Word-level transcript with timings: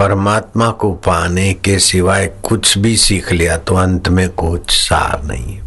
परमात्मा 0.00 0.70
को 0.70 0.92
पाने 0.92 1.52
के 1.54 1.78
सिवाय 1.78 2.26
कुछ 2.26 2.78
भी 2.78 2.96
सीख 2.96 3.32
लिया 3.32 3.56
तो 3.58 3.74
अंत 3.74 4.08
में 4.08 4.28
कुछ 4.30 4.70
सार 4.88 5.22
नहीं 5.24 5.60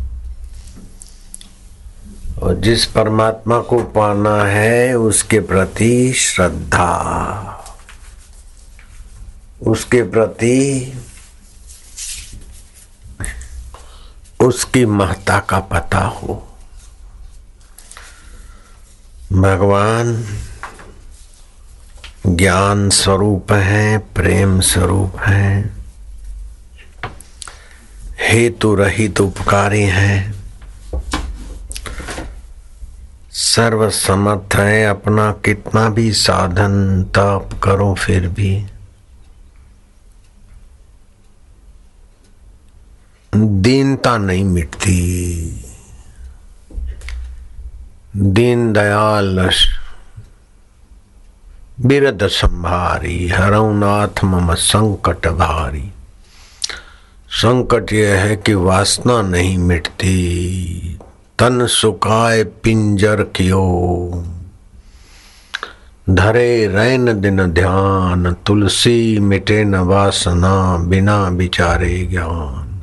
और 2.41 2.55
जिस 2.55 2.85
परमात्मा 2.85 3.59
को 3.59 3.79
पाना 3.83 4.43
है, 4.45 4.95
उसके 4.95 5.39
प्रति 5.39 6.13
श्रद्धा। 6.13 6.89
उसके 9.61 10.01
प्रति 10.03 10.57
उसकी 14.39 14.85
महत्ता 14.85 15.39
का 15.39 15.59
पता 15.59 15.99
हो। 15.99 16.47
भगवान 19.33 20.25
ज्ञान 22.27 22.89
स्वरूप 22.89 23.51
है, 23.51 23.97
प्रेम 23.97 24.59
स्वरूप 24.59 25.19
है। 25.19 25.69
हेतु 28.19 28.75
रहित 28.75 29.21
उपकारी 29.21 29.81
है। 29.81 30.33
सर्व 33.31 33.89
समर्थ 33.89 34.55
है, 34.55 34.85
अपना 34.85 35.31
कितना 35.31 35.89
भी 35.89 36.13
साधन 36.13 37.03
तप 37.03 37.49
करो 37.63 37.93
फिर 37.93 38.27
भी। 38.27 38.65
दीनता 43.35 44.17
नहीं 44.17 44.43
मिटती। 44.43 45.65
दीन 48.17 48.73
दयाल 48.73 49.49
बिरद 51.85 52.27
संभारी 52.27 53.27
हरउनाथ 53.27 54.23
मम 54.23 54.53
संकट 54.53 55.27
भारी। 55.27 55.91
संकट 57.29 57.93
यह 57.93 58.19
है 58.19 58.35
कि 58.35 58.53
वासना 58.53 59.21
नहीं 59.21 59.57
मिटती, 59.57 60.99
तन 61.39 61.67
सुखाए 61.67 62.43
पिंजर 62.43 63.23
कियो 63.23 64.23
धरे 66.09 66.67
रैन 66.67 67.21
दिन 67.21 67.45
ध्यान, 67.45 68.33
तुलसी 68.33 69.19
मिटे 69.19 69.63
न 69.63 69.75
वासना 69.75 70.77
बिना 70.77 71.27
विचारे 71.27 72.05
ज्ञान। 72.05 72.81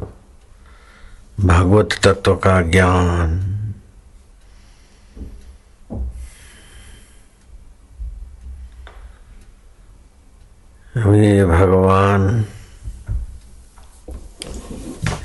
भगवत 1.47 1.89
तत्व 2.03 2.35
का 2.35 2.61
ज्ञान 2.63 3.50
ये 10.97 11.47
भगवान, 11.47 12.43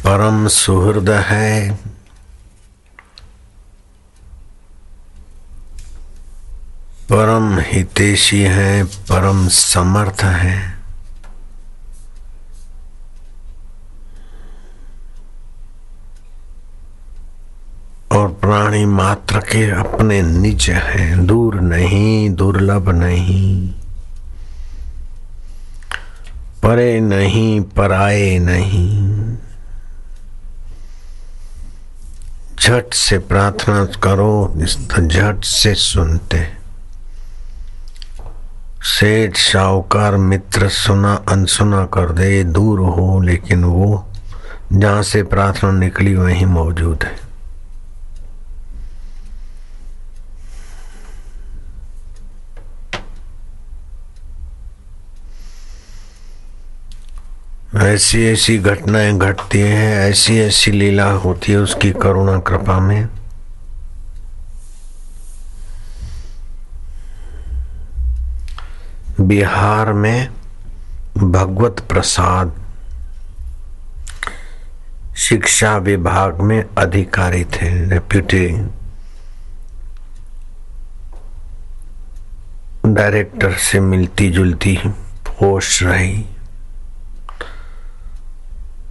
परम 0.03 0.47
सुहृद 0.47 1.09
है। 1.09 1.73
परम 7.09 7.59
हितेशी 7.59 8.41
है, 8.41 8.83
परम 8.83 9.47
समर्थ 9.47 10.23
है। 10.23 10.75
और 18.11 18.27
प्राणी 18.27 18.85
मात्र 18.85 19.39
के 19.39 19.71
अपने 19.71 20.21
निज 20.21 20.69
हैं, 20.69 21.25
दूर 21.25 21.61
नहीं, 21.61 22.29
दुर्लभ 22.29 22.89
नहीं। 22.89 23.75
परे 26.65 26.99
नहीं 26.99 27.61
पराए 27.61 28.39
नहीं। 28.39 29.35
झट 32.59 32.93
से 32.93 33.17
प्रार्थना 33.17 33.85
करो 33.85 34.53
झट 34.99 35.43
से 35.43 35.73
सुनते। 35.75 36.47
सेठ 38.83 39.37
शाहूकार 39.37 40.17
मित्र, 40.17 40.69
सुना, 40.69 41.13
अनसुना 41.29 41.85
कर 41.85 42.11
दे, 42.11 42.43
दूर 42.43 42.79
हो, 42.79 43.21
लेकिन 43.21 43.63
वो 43.63 44.05
जहाँ 44.73 45.03
से 45.03 45.23
प्रार्थना 45.23 45.71
निकली, 45.71 46.15
वहीं 46.15 46.45
मौजूद 46.45 47.03
है। 47.03 47.24
ऐसी 57.75 58.25
ऐसी 58.25 58.57
घटनाएँ 58.57 59.17
घटती 59.17 59.59
हैं, 59.59 60.09
ऐसी 60.09 60.39
ऐसी 60.39 60.71
लीला 60.71 61.11
होती 61.11 61.51
है 61.51 61.57
उसकी 61.57 61.91
करुणा 61.91 62.37
कृपा 62.39 62.79
में। 62.79 63.07
बिहार 69.21 69.93
में 69.93 70.29
भगवत 71.17 71.79
प्रसाद 71.89 72.53
शिक्षा 75.17 75.77
विभाग 75.77 76.41
में 76.41 76.65
अधिकारी 76.77 77.43
थे, 77.43 77.85
डेप्यूटी 77.85 78.47
डायरेक्टर 82.85 83.53
से 83.53 83.79
मिलती 83.79 84.29
जुलती 84.29 84.79
पोस्ट 85.27 85.83
रही। 85.83 86.25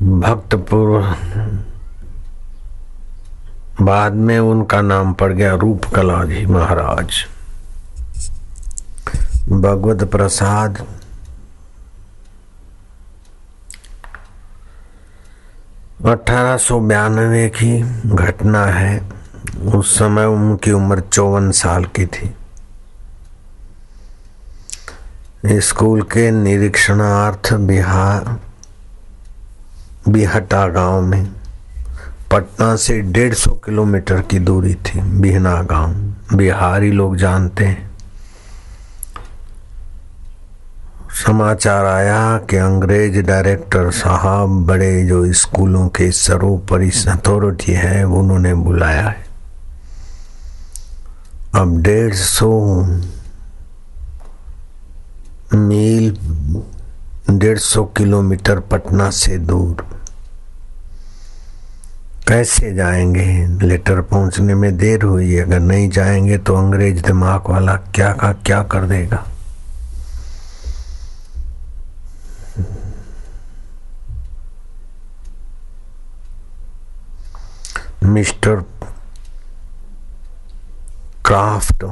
भक्तपुर। 0.05 1.17
बाद 3.81 4.13
में 4.13 4.39
उनका 4.39 4.81
नाम 4.81 5.13
पड़ 5.13 5.33
गया 5.33 5.55
रूप 5.55 5.85
कला 5.85 6.25
जी 6.25 6.47
महाराज। 6.47 7.27
भगवत 9.49 10.11
प्रसाद। 10.11 10.87
अठारह 16.07 16.57
की 17.49 18.01
घटना 18.07 18.65
है। 18.65 19.11
उस 19.75 19.99
समय 19.99 20.25
उनकी 20.25 20.71
उम्र 20.71 21.01
चौवन 21.01 21.51
साल 21.51 21.85
की 21.85 22.07
थी। 22.07 22.37
स्कूल 25.61 26.03
के 26.03 26.31
निरीक्षणार्थ 26.31 27.55
बिहार 27.55 28.41
बिहटा 30.09 30.69
गाँव 30.69 31.01
में। 31.01 31.33
पटना 32.31 32.77
से 32.77 33.01
डेढ़ 33.01 33.35
सौ 33.35 33.51
किलोमीटर 33.51 34.21
की 34.21 34.39
दूरी 34.39 34.75
थी, 34.75 35.01
बिहना 35.01 35.63
गाँव। 35.63 36.15
बिहारी 36.37 36.91
लोग 36.91 37.17
जानते 37.17 37.65
हैं। 37.65 37.91
समाचार 41.11 41.85
आया 41.85 42.39
कि 42.39 42.57
अंग्रेज़ 42.57 43.21
डायरेक्टर 43.21 43.91
साहब 43.91 44.67
बड़े 44.67 45.05
जो 45.05 45.33
स्कूलों 45.33 45.89
के 45.89 46.11
सर्वोपरि 46.11 46.91
अथॉरिटी 47.09 47.73
है, 47.73 48.05
उन्होंने 48.05 48.55
बुलाया 48.55 49.09
है। 49.09 49.27
अब 51.55 51.83
डेढ़ 51.83 52.15
सौ 52.15 52.83
मील 55.55 56.19
डेढ़ 57.31 57.59
सौ 57.59 57.85
किलोमीटर 57.85 58.59
पटना 58.61 59.11
से 59.11 59.37
दूर। 59.39 59.87
कैसे 62.29 62.73
जाएँगे? 62.75 63.47
लेटर 63.67 64.01
पहुँचने 64.01 64.55
में 64.55 64.77
देर 64.77 65.03
हुई। 65.03 65.37
अगर 65.37 65.61
नहीं 65.61 65.89
जाएँगे 65.91 66.39
तो 66.39 66.57
अंग्रेज़ 66.57 67.03
दिमाग 67.03 67.49
वाला 67.49 67.77
क्या 67.95 68.13
का 68.13 68.33
क्या 68.33 68.63
कर 68.63 68.85
देगा? 68.85 69.25
मिस्टर 78.05 78.57
क्राफ्ट, 81.27 81.85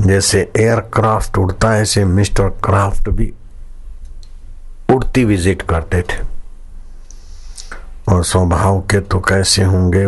जैसे 0.00 0.52
एयरक्राफ्ट 0.56 1.38
उड़ता 1.38 1.70
है, 1.70 1.82
ऐसे 1.82 2.04
मिस्टर 2.04 2.48
क्राफ्ट 2.64 3.08
भी 3.08 3.32
उड़ती 4.90 5.24
विज़िट 5.24 5.62
करते 5.62 6.02
थे। 6.02 6.22
और 8.08 8.24
स्वभाव 8.24 8.80
के 8.80 9.00
तो 9.00 9.20
कैसे 9.20 9.62
होंगे, 9.62 10.06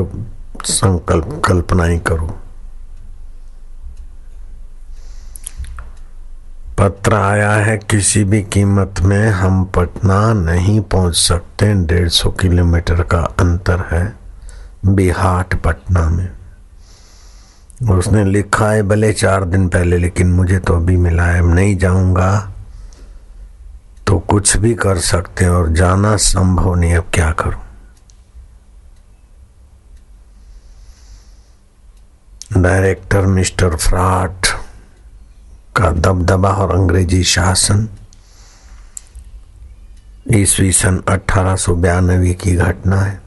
संकल्प 0.64 1.43
कल्पना 1.44 1.84
ही 1.84 1.99
करो। 1.99 2.38
पत्र 6.78 7.14
आया 7.14 7.52
है, 7.52 7.78
किसी 7.78 8.25
भी 8.25 8.43
कीमत 8.43 9.00
में 9.00 9.28
हम 9.28 9.64
पटना 9.64 10.32
नहीं 10.32 10.81
पहुँच 10.81 11.17
सकते। 11.17 11.75
डेढ़ 11.75 12.08
सौ 12.08 12.31
किलोमीटर 12.31 13.02
का 13.02 13.19
अंतर 13.19 13.88
है 13.90 14.17
बिहाट 14.87 15.55
पटना 15.55 16.08
में। 16.11 16.28
उसने 17.90 18.25
लिखा 18.25 18.70
है, 18.70 18.82
भले 18.82 19.12
चार 19.12 19.44
दिन 19.44 19.69
पहले, 19.69 19.99
लेकिन 19.99 20.32
मुझे 20.32 20.58
तो 20.58 20.75
अभी 20.75 20.96
मिला 20.96 21.25
है। 21.25 21.40
नहीं 21.55 21.76
जाऊँगा। 21.76 22.52
कुछ 24.14 24.56
भी 24.56 24.74
कर 24.74 24.98
सकते 24.98 25.44
हैं 25.44 25.52
और 25.52 25.68
जाना 25.68 26.16
संभव 26.16 26.74
नहीं 26.74 26.96
अब 26.96 27.10
क्या 27.14 27.30
करूँ? 27.30 27.62
डायरेक्टर 32.62 33.20
मिस्टर 33.20 33.76
फ्राट 33.76 34.46
का 35.76 35.90
दबदबा 35.90 36.48
और 36.48 36.74
अंग्रेज़ी 36.74 37.24
शासन, 37.24 37.88
ईस्वी 40.32 40.72
सन 40.72 41.02
अठारह 41.08 41.56
की 42.32 42.56
घटना 42.56 42.96
है। 42.96 43.25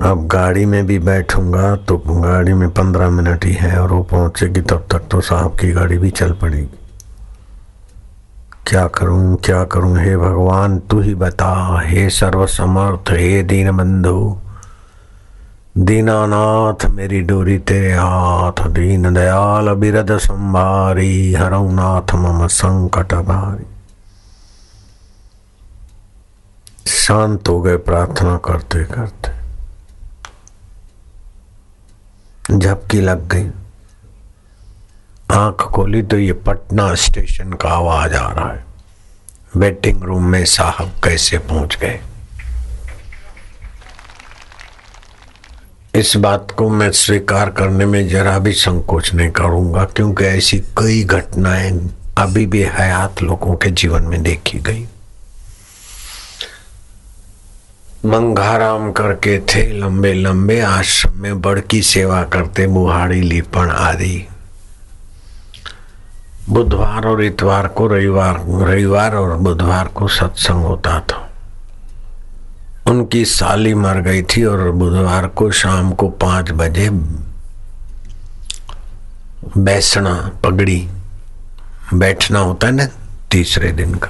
अब 0.00 0.26
गाड़ी 0.26 0.64
में 0.64 0.86
भी 0.86 0.98
बैठूँगा 0.98 1.74
तो 1.76 1.96
गाड़ी 1.98 2.52
में 2.52 2.68
पंद्रह 2.70 3.10
मिनट 3.10 3.44
ही 3.44 3.52
है 3.52 3.78
और 3.80 3.92
वो 3.92 4.02
पहुंचेगी 4.02 4.60
तब 4.60 4.86
तक 4.90 5.08
तो 5.10 5.20
साहब 5.20 5.56
की 5.58 5.70
गाड़ी 5.72 5.98
भी 5.98 6.10
चल 6.10 6.32
पड़ेगी। 6.32 6.78
क्या 8.66 8.86
करूँ 8.88 9.36
क्या 9.36 9.64
करूँ? 9.64 9.98
हे 9.98 10.16
भगवान, 10.16 10.78
तू 10.80 11.00
ही 11.00 11.14
बता। 11.14 11.80
हे 11.84 12.08
सर्वसमर्थ, 12.10 13.10
हे 13.10 13.42
दीन 13.42 13.70
बंधु 13.76 14.38
दीनानाथ, 15.78 16.86
मेरी 16.90 17.20
डोरी 17.20 17.58
तेरे 17.58 17.92
हाथ 17.92 18.66
दीन 18.68 19.12
दयाल 19.14 19.72
बिरद 19.74 20.16
संभारी 20.18 21.34
हरऊ 21.34 21.70
नाथ 21.72 22.14
मम 22.14 22.46
संकट 22.46 23.14
भारी। 23.14 23.66
शांत 26.86 27.48
हो 27.48 27.60
गए 27.60 27.76
प्रार्थना 27.76 28.36
करते 28.44 28.84
करते 28.84 29.37
झपकी 32.50 33.00
लग 33.00 33.26
गई। 33.28 33.48
आँख 35.30 35.62
खोली 35.74 36.02
तो 36.02 36.18
ये 36.18 36.32
पटना 36.32 36.94
स्टेशन 36.94 37.52
का 37.52 37.68
आवाज़ 37.68 38.14
आ 38.14 38.32
रहा 38.32 38.52
है। 38.52 38.64
वेटिंग 39.56 40.02
रूम 40.02 40.24
में 40.24 40.44
साहब 40.44 40.92
कैसे 41.04 41.38
पहुँच 41.38 41.76
गए? 41.76 42.00
इस 45.94 46.16
बात 46.16 46.50
को 46.50 46.68
मैं 46.70 46.90
स्वीकार 46.92 47.50
करने 47.50 47.86
में 47.86 48.08
जरा 48.08 48.38
भी 48.38 48.52
संकोच 48.52 49.12
नहीं 49.14 49.30
करूँगा, 49.30 49.84
क्योंकि 49.84 50.24
ऐसी 50.24 50.58
कई 50.78 51.02
घटनाएँ 51.04 51.72
अभी 52.18 52.46
भी 52.46 52.62
हयात 52.62 53.22
लोगों 53.22 53.56
के 53.56 53.70
जीवन 53.70 54.02
में 54.02 54.22
देखी 54.22 54.58
गई। 54.58 54.86
मंगाराम 58.04 58.92
करके 58.92 59.38
थे 59.38 59.72
लंबे 59.72 60.14
लंबे 60.14 60.60
आश्रम 60.60 61.12
में, 61.16 61.40
बड़की 61.40 61.82
सेवा 61.82 62.22
करते 62.22 62.66
बुहाड़ी 62.66 63.20
लिपण 63.20 63.70
आदि। 63.70 64.28
बुधवार 66.50 67.06
और 67.06 67.24
इतवार 67.24 67.66
को 67.66 67.86
रविवार 67.86 68.34
रविवार 68.48 69.14
और 69.14 69.36
बुधवार 69.36 69.88
को 69.88 70.08
सत्संग 70.08 70.64
होता 70.64 71.00
था। 71.00 71.30
उनकी 72.86 73.24
साली 73.24 73.74
मर 73.74 74.00
गई 74.00 74.22
थी 74.22 74.44
और 74.44 74.70
बुधवार 74.70 75.26
को 75.26 75.50
शाम 75.50 75.92
को 75.92 76.08
पाँच 76.08 76.50
बजे 76.50 76.90
बैसना, 79.56 80.32
पगड़ी, 80.44 80.88
बैठना 81.94 82.38
होता 82.38 82.66
है 82.66 82.72
ना, 82.72 82.86
तीसरे 83.30 83.72
दिन 83.72 83.94
का। 83.94 84.08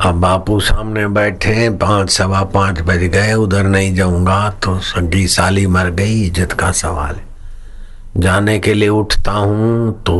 अब 0.00 0.20
बापू 0.20 0.58
सामने 0.60 1.06
बैठे, 1.08 1.68
पाँच 1.70 2.10
सवा 2.10 2.42
पाँच 2.54 2.80
बज 2.80 3.02
गए, 3.06 3.32
उधर 3.34 3.64
नहीं 3.64 3.94
जाऊँगा 3.94 4.48
तो 4.62 4.78
सगी 4.80 5.26
साली 5.28 5.66
मर 5.66 5.90
गई, 5.90 6.20
इज़्ज़त 6.22 6.52
का 6.52 6.70
सवाल 6.72 7.14
है। 7.14 7.28
जाने 8.16 8.58
के 8.58 8.74
लिए 8.74 8.88
उठता 8.88 9.32
हूँ 9.32 9.92
तो 10.02 10.16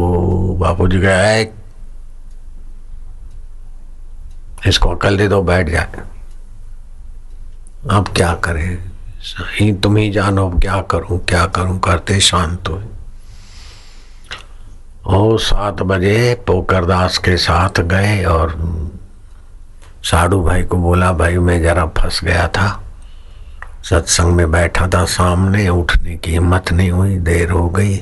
बापू 0.61 0.89
जी 0.89 0.99
गए 0.99 1.43
इसको 4.67 4.91
अकल 4.91 5.17
दे 5.17 5.29
दो, 5.29 5.43
बैठ 5.43 5.69
जाए 5.71 6.03
अब 7.91 8.09
क्या 8.17 8.33
करें? 8.45 8.79
ही 9.55 9.73
तुम 9.75 9.97
ही 9.97 10.11
जानो, 10.11 10.49
अब 10.51 10.61
क्या 10.61 10.81
करूँ 10.91 11.19
क्या 11.25 11.47
करूँ, 11.49 11.79
करते 11.81 12.21
शांत 12.21 12.69
हो। 12.69 12.83
ओ 15.09 15.37
सात 15.39 15.83
बजे 15.83 16.35
पोकरदास 16.47 17.19
के 17.19 17.37
साथ 17.39 17.81
गए 17.89 18.25
और 18.27 18.57
साड़ू 20.05 20.45
भाई 20.45 20.63
को 20.63 20.77
बोला, 20.77 21.13
भाई, 21.13 21.39
मैं 21.39 21.63
जरा 21.63 21.87
फंस 21.87 22.21
गया 22.25 22.49
था। 22.49 22.83
सत्संग 23.91 24.27
में 24.27 24.51
बैठा 24.51 24.89
था, 24.89 25.05
सामने 25.05 25.69
उठने 25.69 26.17
की 26.17 26.31
हिम्मत 26.31 26.73
नहीं 26.73 26.91
हुई, 26.91 27.17
देर 27.17 27.51
हो 27.51 27.69
गई। 27.69 27.97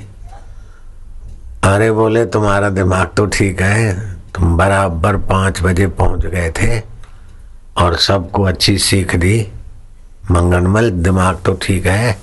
अरे, 1.64 1.92
बोले, 1.92 2.26
तुम्हारा 2.26 2.68
दिमाग 2.68 3.10
तो 3.16 3.26
ठीक 3.26 3.62
है। 3.62 4.12
तुम 4.34 4.56
बराबर 4.56 5.16
पाँच 5.16 5.62
बजे 5.62 5.86
पहुँच 5.86 6.26
गए 6.26 6.50
थे 6.50 6.82
और 7.78 7.96
सबको 7.96 8.42
अच्छी 8.42 8.78
सीख 8.78 9.16
दी। 9.16 9.48
मंगनमल, 10.30 10.90
दिमाग 10.90 11.38
तो 11.46 11.58
ठीक 11.62 11.86
है। 11.86 12.18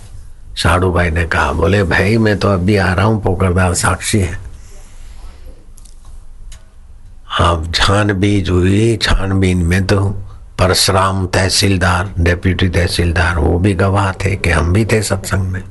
साड़ू 0.56 0.92
भाई 0.92 1.10
ने 1.10 1.26
कहा, 1.26 1.52
बोले, 1.52 1.84
भाई, 1.84 2.18
मैं 2.18 2.40
तो 2.40 2.48
अभी 2.48 2.78
आ 2.78 2.94
रहा 2.94 3.06
हूँ 3.06 3.24
पोकरदार 3.24 3.74
साक्षी 3.74 4.20
है। 4.20 4.46
अब 7.40 7.72
छानबीज 7.76 8.50
हुई, 8.50 8.98
छानबीन 8.98 9.58
में 9.58 9.86
तो 9.86 10.10
परशुराम 10.60 11.28
तहसीलदार, 11.28 12.14
डेप्यूटी 12.20 12.70
तहसीलदार, 12.70 13.38
वो 13.38 13.60
भी 13.60 13.74
गवाह 13.74 14.12
थे 14.12 14.36
कि 14.36 14.50
हम 14.50 14.74
भी 14.74 14.86
थे 14.86 15.02
सत्संग 15.02 15.42
में। 15.42 15.64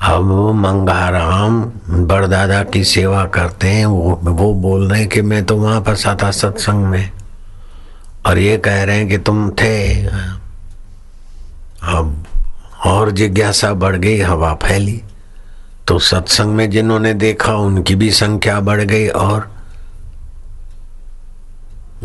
अब 0.00 0.52
मंगाराम 0.54 1.62
बड़दादा 2.06 2.62
की 2.64 2.84
सेवा 2.84 3.24
करते 3.24 3.68
हैं, 3.68 3.86
वो 3.86 4.20
वो 4.22 4.54
बोल 4.54 4.88
रहे 4.88 5.00
हैं 5.00 5.08
कि 5.08 5.22
मैं 5.22 5.44
तो 5.44 5.56
वहाँ 5.56 5.80
फंसा 5.80 6.16
था 6.22 6.30
सत्संग 6.30 6.84
में। 6.84 7.10
और 8.26 8.38
ये 8.38 8.56
कह 8.56 8.82
रहे 8.82 8.96
हैं 8.96 9.08
कि 9.08 9.18
तुम 9.18 9.50
थे। 9.50 10.06
अब 11.82 12.24
और 12.86 13.10
जिज्ञासा 13.10 13.72
बढ़ 13.72 13.96
गई, 13.96 14.20
हवा 14.20 14.54
फैली। 14.54 15.02
तो 15.86 15.98
सत्संग 15.98 16.46
में 16.46 16.70
जिन्होंने 16.70 17.14
देखा, 17.14 17.54
उनकी 17.54 17.94
भी 17.94 18.10
संख्या 18.10 18.60
बढ़ 18.60 18.80
गई 18.80 19.08
और 19.08 19.59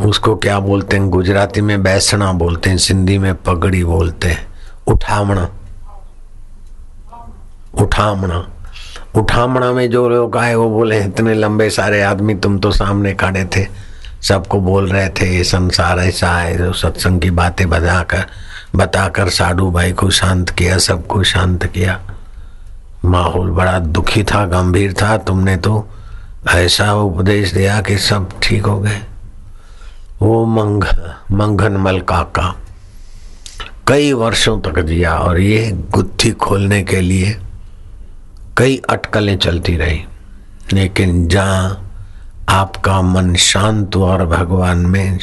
उसको 0.00 0.36
क्या 0.36 0.60
बोलते 0.60 0.96
हैं? 0.96 1.10
गुजराती 1.10 1.60
में 1.60 1.82
बैसना 1.82 2.32
बोलते 2.32 2.70
हैं, 2.70 2.76
सिंधी 2.76 3.18
में 3.18 3.34
पगड़ी 3.34 3.84
बोलते 3.84 4.28
हैं। 4.28 4.46
उठामणा। 4.86 5.48
उठामणा। 7.80 8.48
उठामणा 9.14 9.72
में 9.72 9.90
जो 9.90 10.08
लोग 10.08 10.36
आए, 10.36 10.54
वो 10.54 10.70
बोले, 10.70 11.04
इतने 11.04 11.34
लंबे 11.34 11.70
सारे 11.70 12.02
आदमी 12.02 12.34
तुम 12.34 12.58
तो 12.58 12.70
सामने 12.70 13.14
खड़े 13.14 13.44
थे। 13.44 13.66
सबको 14.22 14.60
बोल 14.60 14.88
रहे 14.88 15.08
थे, 15.08 15.36
ये 15.36 15.44
संसार 15.44 15.98
ऐसा 15.98 16.32
है, 16.32 16.58
जो 16.58 16.72
सत्संग 16.72 17.20
की 17.20 17.30
बातें 17.30 17.68
बजाकर, 17.68 18.24
बताकर 18.76 19.28
साधु 19.28 19.70
भाई 19.70 19.92
को 19.92 20.10
शांत 20.10 20.50
किया, 20.50 20.78
सबको 20.78 21.22
शांत 21.22 21.66
किया। 21.66 22.00
माहौल 23.04 23.50
बड़ा 23.50 23.78
दुखी 23.78 24.24
था, 24.24 24.46
गंभीर 24.46 24.92
था। 24.92 25.18
तुमने 25.18 25.56
तो 25.56 25.88
ऐसा 26.50 26.94
उपदेश 26.94 27.52
दिया 27.52 27.80
कि 27.80 27.98
सब 27.98 28.30
ठीक 28.42 28.66
हो 28.66 28.80
गए। 28.80 29.00
वो 30.22 30.44
मंग 30.46 30.84
मंगन 31.32 31.72
मल 31.72 32.00
काका। 32.00 32.56
कई 33.88 34.12
वर्षों 34.12 34.60
तक 34.60 34.78
जिया 34.80 35.14
और 35.14 35.40
ये 35.40 35.72
गुत्थी 35.90 36.30
खोलने 36.30 36.82
के 36.82 37.00
लिए 37.00 37.40
कई 38.58 38.82
अटकलें 38.90 39.38
चलती 39.38 39.76
रही। 39.76 40.04
लेकिन 40.72 41.28
जहाँ 41.28 41.92
आपका 42.48 43.02
मन 43.02 43.34
शांत 43.34 43.96
हुआ 43.96 44.12
और 44.12 44.26
भगवान 44.26 44.78
में 44.78 45.18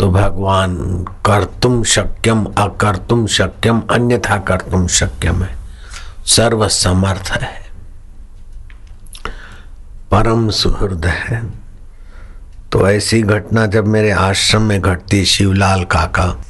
तो 0.00 0.10
भगवान 0.10 0.76
कर 1.26 1.44
तुम 1.44 1.84
शक्यम 1.84 2.44
अकर 2.44 2.96
तुम 2.96 3.26
शक्यम, 3.26 3.82
अन्यथा 3.90 4.38
कर 4.38 4.56
तुम 4.56 4.86
शक्यम 4.86 5.42
है। 5.42 5.56
सर्व 6.26 6.68
समर्थ 6.68 7.30
है। 7.30 7.62
परम 10.10 10.50
सुहृद 10.50 11.06
है। 11.06 11.61
तो 12.72 12.90
ऐसी 12.90 13.22
घटना 13.22 13.66
जब 13.66 13.86
मेरे 13.86 14.10
आश्रम 14.10 14.62
में 14.62 14.80
घटती 14.80 15.24
शिवलाल 15.24 15.84
काका, 15.84 16.44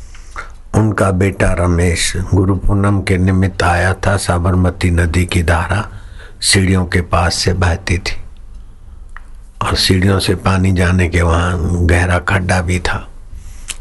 उनका 0.75 1.11
बेटा 1.11 1.53
रमेश 1.53 2.17
गुरु 2.17 2.55
पूनम 2.55 3.01
के 3.01 3.19
निमित्त 3.19 3.63
आया 3.63 3.95
था 3.95 4.17
साबरमती 4.17 4.91
नदी 4.91 5.25
की 5.25 5.43
धारा 5.43 5.89
सीढ़ियों 6.41 6.87
के 6.87 7.01
पास 7.01 7.35
से 7.35 7.53
बहती 7.53 7.99
थी। 7.99 8.17
और 9.63 9.77
सीढ़ियों 9.77 10.19
से 10.19 10.35
पानी 10.35 10.73
जाने 10.73 11.09
के 11.09 11.23
वहाँ 11.23 11.59
गहरा 11.87 12.19
खड्डा 12.19 12.61
भी 12.61 12.79
था। 12.79 13.09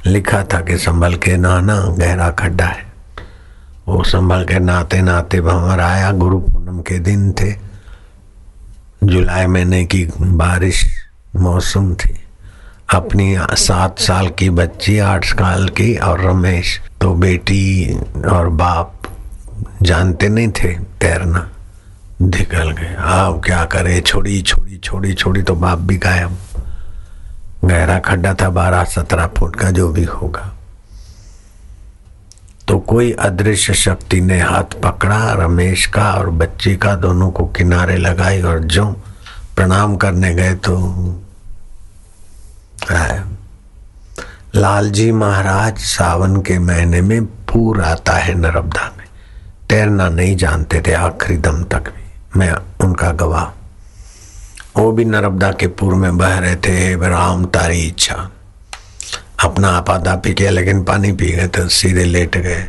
लिखा 0.05 0.43
था 0.43 0.61
कि 0.61 0.77
संभल 0.77 1.15
के 1.15 1.37
नहाना 1.37 1.79
गहरा 1.79 2.29
खड्डा 2.29 2.65
है। 2.65 2.93
वो 3.87 4.03
संभल 4.03 4.43
के 4.43 4.59
नहाते 4.59 5.01
नहाते 5.01 5.41
भंवर 5.41 5.79
आया, 5.79 6.11
गुरु 6.11 6.39
पूनम 6.39 6.79
के 6.79 6.99
दिन 6.99 7.31
थे। 7.31 7.55
जुलाई 9.03 9.45
महीने 9.45 9.85
की 9.85 10.09
बारिश, 10.21 11.05
मौसम 11.35 11.95
थी। 11.95 12.20
अपनी 12.91 13.35
सात 13.57 13.99
साल 13.99 14.27
की 14.29 14.49
बच्ची, 14.49 14.97
आठ 14.99 15.25
साल 15.25 15.67
की 15.69 15.95
और 15.97 16.21
रमेश 16.21 16.79
तो 17.01 17.13
बेटी 17.13 17.93
और 18.29 18.49
बाप 18.51 19.07
जानते 19.81 20.29
नहीं 20.29 20.47
थे, 20.51 20.73
तैरना 21.01 21.49
निकल 22.21 22.71
गए 22.71 22.95
अब 22.95 23.41
क्या 23.45 23.63
करे? 23.65 23.99
छोड़ी 24.01 24.41
छोड़ी 24.41 24.77
छोड़ी 24.77 25.13
छोड़ी 25.13 25.41
तो 25.43 25.55
बाप 25.55 25.79
भी 25.79 25.97
गायब। 25.97 26.37
गहरा 27.65 27.97
खड्डा 27.99 28.33
था, 28.33 28.49
बारह, 28.49 28.83
सत्रह 28.85 29.27
फुट 29.37 29.55
का 29.55 29.71
जो 29.71 29.87
भी 29.89 30.03
होगा। 30.03 30.51
तो 32.67 32.79
कोई 32.79 33.11
अदृश्य 33.11 33.73
शक्ति 33.73 34.21
ने 34.21 34.39
हाथ 34.41 34.79
पकड़ा, 34.83 35.33
रमेश 35.33 35.85
का 35.85 36.11
और 36.11 36.29
बच्ची 36.29 36.75
का 36.75 36.95
दोनों 36.97 37.31
को 37.31 37.45
किनारे 37.47 37.97
लगाई 37.97 38.41
और 38.41 38.59
जो 38.59 38.85
प्रणाम 39.55 39.95
करने 39.95 40.33
गए 40.35 40.53
तो 40.55 40.77
लालजी 44.55 45.11
महाराज 45.11 45.77
सावन 45.77 46.41
के 46.41 46.59
महीने 46.59 47.01
में 47.01 47.25
पूर 47.25 47.81
आता 47.81 48.13
है 48.13 48.33
नर्मदा 48.33 48.95
में। 48.97 49.05
तैरना 49.69 50.09
नहीं 50.09 50.35
जानते 50.35 50.83
थे 50.87 50.93
आखिरी 50.93 51.37
दम 51.37 51.63
तक 51.63 51.79
भी। 51.79 52.39
मैं 52.39 52.53
उनका 52.53 53.11
गवाह। 53.11 53.43
वो 54.81 54.91
भी 54.91 55.05
नर्मदा 55.05 55.51
के 55.51 55.67
पूर्व 55.67 55.97
में 55.97 56.17
बह 56.17 56.37
रहे 56.37 56.55
थे 56.55 57.09
राम 57.09 57.45
तारी 57.45 57.79
इच्छा। 57.79 58.31
अपना 59.43 59.69
आपादा 59.69 60.15
पी 60.15 60.33
किया, 60.33 60.51
लेकिन 60.51 60.83
पानी 60.83 61.11
पी 61.11 61.31
गए 61.31 61.47
तो 61.47 61.67
सीधे 61.67 62.03
लेट 62.03 62.37
गए। 62.37 62.67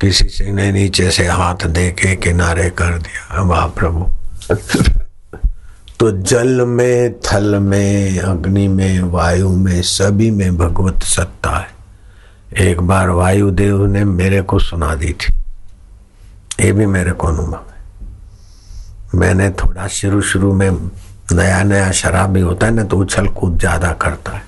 किसी 0.00 0.28
से 0.28 0.72
नीचे 0.72 1.10
से 1.10 1.26
हाथ 1.28 1.66
दे 1.66 1.90
के 1.90 2.16
किनारे 2.16 2.70
कर 2.70 2.98
दिया। 2.98 3.42
वाह 3.42 3.66
प्रभु। 3.66 4.10
तो 6.00 6.10
जल 6.10 6.60
में, 6.66 7.20
थल 7.20 7.58
में, 7.58 8.18
अग्नि 8.18 8.66
में, 8.68 9.00
वायु 9.02 9.48
में, 9.48 9.82
सभी 9.82 10.30
में 10.30 10.56
भगवत 10.56 11.02
सत्ता 11.02 11.50
है। 11.50 12.66
एक 12.66 12.80
बार 12.80 13.10
वायुदेव 13.10 13.84
ने 13.86 14.04
मेरे 14.04 14.42
को 14.42 14.58
सुना 14.58 14.94
दी 14.94 15.12
थी। 15.12 15.32
ये 16.60 16.72
भी 16.72 16.86
मेरे 16.86 17.12
को 17.12 17.26
अनुभव 17.26 17.64
है। 17.70 19.18
मैंने 19.18 19.50
थोड़ा 19.50 19.86
शुरू 19.88 20.20
शुरू 20.22 20.52
में 20.54 20.70
नया 21.32 21.62
नया 21.62 21.90
शराबी 21.92 22.40
होता 22.40 22.66
है 22.66 22.72
ना 22.74 22.84
तो 22.84 22.96
उछल 22.96 23.26
कूद 23.28 23.58
ज़्यादा 23.58 23.92
करता 23.92 24.32
है। 24.32 24.42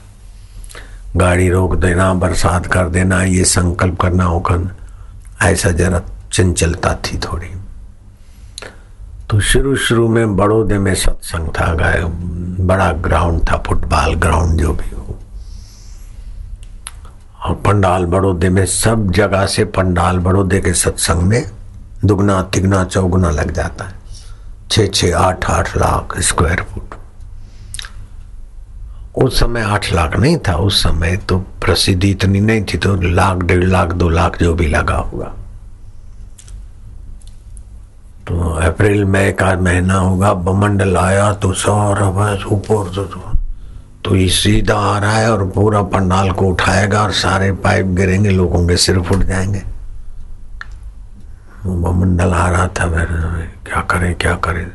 गाड़ी 1.16 1.48
रोक 1.50 1.74
देना, 1.74 2.12
बरसात 2.14 2.66
कर 2.66 2.88
देना, 2.88 3.22
ये 3.22 3.44
संकल्प 3.44 4.00
करना 4.00 4.24
होकर 4.24 4.74
ऐसा 5.42 5.70
जरा 5.70 6.02
चंचलता 6.32 6.94
थी 7.04 7.18
थोड़ी। 7.18 7.48
तो 9.30 9.40
शुरू 9.40 9.74
शुरू 9.76 10.08
में 10.08 10.36
बड़ौदे 10.36 10.78
में 10.78 10.94
सत्संग 10.94 11.48
था, 11.48 11.72
गाय, 11.74 12.02
बड़ा 12.66 12.92
ग्राउंड 12.92 13.40
था 13.50 13.56
फुटबॉल 13.66 14.14
ग्राउंड 14.14 14.60
जो 14.60 14.72
भी 14.72 14.90
हो। 14.90 15.18
और 17.44 17.54
पंडाल 17.54 18.04
बड़ौदे 18.06 18.48
में 18.48 18.64
सब 18.66 19.10
जगह 19.12 19.46
से 19.46 19.64
पंडाल 19.64 20.18
बड़ौदे 20.18 20.60
के 20.60 20.72
सत्संग 20.74 21.22
में 21.22 21.42
दुगना, 22.04 22.40
तिगना, 22.42 22.84
चौगुना 22.84 23.30
लग 23.30 23.50
जाता 23.50 23.84
है। 23.84 23.94
छ 24.70 24.88
छ, 24.94 25.10
आठ 25.12 25.50
आठ 25.50 25.76
लाख 25.76 26.18
स्क्वायर 26.20 26.62
फुट 26.62 26.94
उस 29.16 29.40
समय 29.40 29.62
आठ 29.62 29.92
लाख 29.92 30.16
नहीं 30.16 30.38
था, 30.38 30.56
उस 30.56 30.82
समय 30.82 31.16
तो 31.16 31.38
प्रसिद्धि 31.38 32.10
इतनी 32.10 32.40
नहीं 32.40 32.64
थी 32.64 32.78
तो 32.78 32.94
लाख, 32.94 33.36
डेढ़ 33.36 33.64
लाख, 33.64 33.92
दो 33.92 34.08
लाख 34.08 34.38
जो 34.38 34.54
भी 34.54 34.68
लगा 34.68 34.96
हुआ 34.96 35.32
तो 38.26 38.50
अप्रैल 38.50 39.04
मई 39.04 39.32
का 39.32 39.54
महीना 39.60 39.94
होगा 39.94 40.32
बमंडल 40.34 40.96
आया 40.96 41.32
तो 41.32 41.52
सौरभ 41.52 42.46
ऊपर 42.52 42.94
तो, 42.94 43.04
तो 44.04 44.16
ये 44.16 44.28
सीधा 44.28 44.74
आ 44.74 44.98
रहा 44.98 45.12
है 45.12 45.32
और 45.32 45.44
पूरा 45.44 45.82
पंडाल 45.82 46.30
को 46.30 46.46
उठाएगा 46.46 47.02
और 47.02 47.12
सारे 47.12 47.52
पाइप 47.52 47.86
गिरेंगे 47.86 48.30
लोगों 48.30 48.68
के 48.68 48.76
सिर 48.76 49.00
फुट 49.02 49.24
जाएँगे। 49.24 49.62
बमंडल 51.66 52.32
आ 52.32 52.50
रहा 52.50 52.66
था 52.66 52.88
फिर 52.90 53.06
क्या 53.66 53.80
करें 53.80 54.14
क्या 54.14 54.34
करें? 54.34 54.66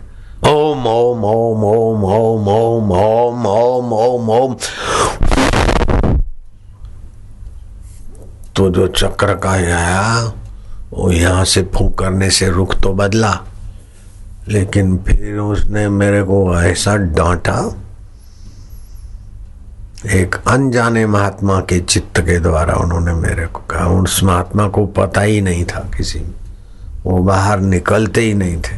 ओम 0.51 0.87
ओम 0.87 1.25
ओम 1.25 1.63
ओम 1.63 2.03
ओम 2.03 2.47
ओम 2.49 2.91
ओम 2.91 3.45
ओम 3.47 3.93
ओम 3.93 4.29
ओम। 4.29 4.55
तो 8.55 8.69
जो 8.69 8.87
चक्र 8.87 9.33
का 9.33 9.51
आया 9.51 10.33
वो 10.93 11.11
यहाँ 11.11 11.43
से 11.45 11.61
फूक 11.75 11.97
करने 11.99 12.29
से 12.29 12.49
रुख 12.49 12.75
तो 12.81 12.93
बदला, 12.93 13.31
लेकिन 14.47 14.97
फिर 14.97 15.37
उसने 15.37 15.87
मेरे 15.89 16.23
को 16.23 16.61
ऐसा 16.61 16.95
डांटा, 16.95 17.57
एक 20.11 20.35
अनजाने 20.47 21.05
महात्मा 21.05 21.59
के 21.61 21.79
चित्त 21.79 22.19
के 22.19 22.39
द्वारा 22.39 22.73
उन्होंने 22.75 23.13
मेरे 23.13 23.45
को 23.47 23.59
कहा। 23.69 23.87
उस 23.93 24.23
महात्मा 24.23 24.67
को 24.67 24.85
पता 24.97 25.21
ही 25.21 25.41
नहीं 25.41 25.65
था 25.65 25.79
किसी 25.97 26.19
वो 27.05 27.17
बाहर 27.23 27.59
निकलते 27.59 28.21
ही 28.21 28.33
नहीं 28.33 28.57
थे। 28.57 28.77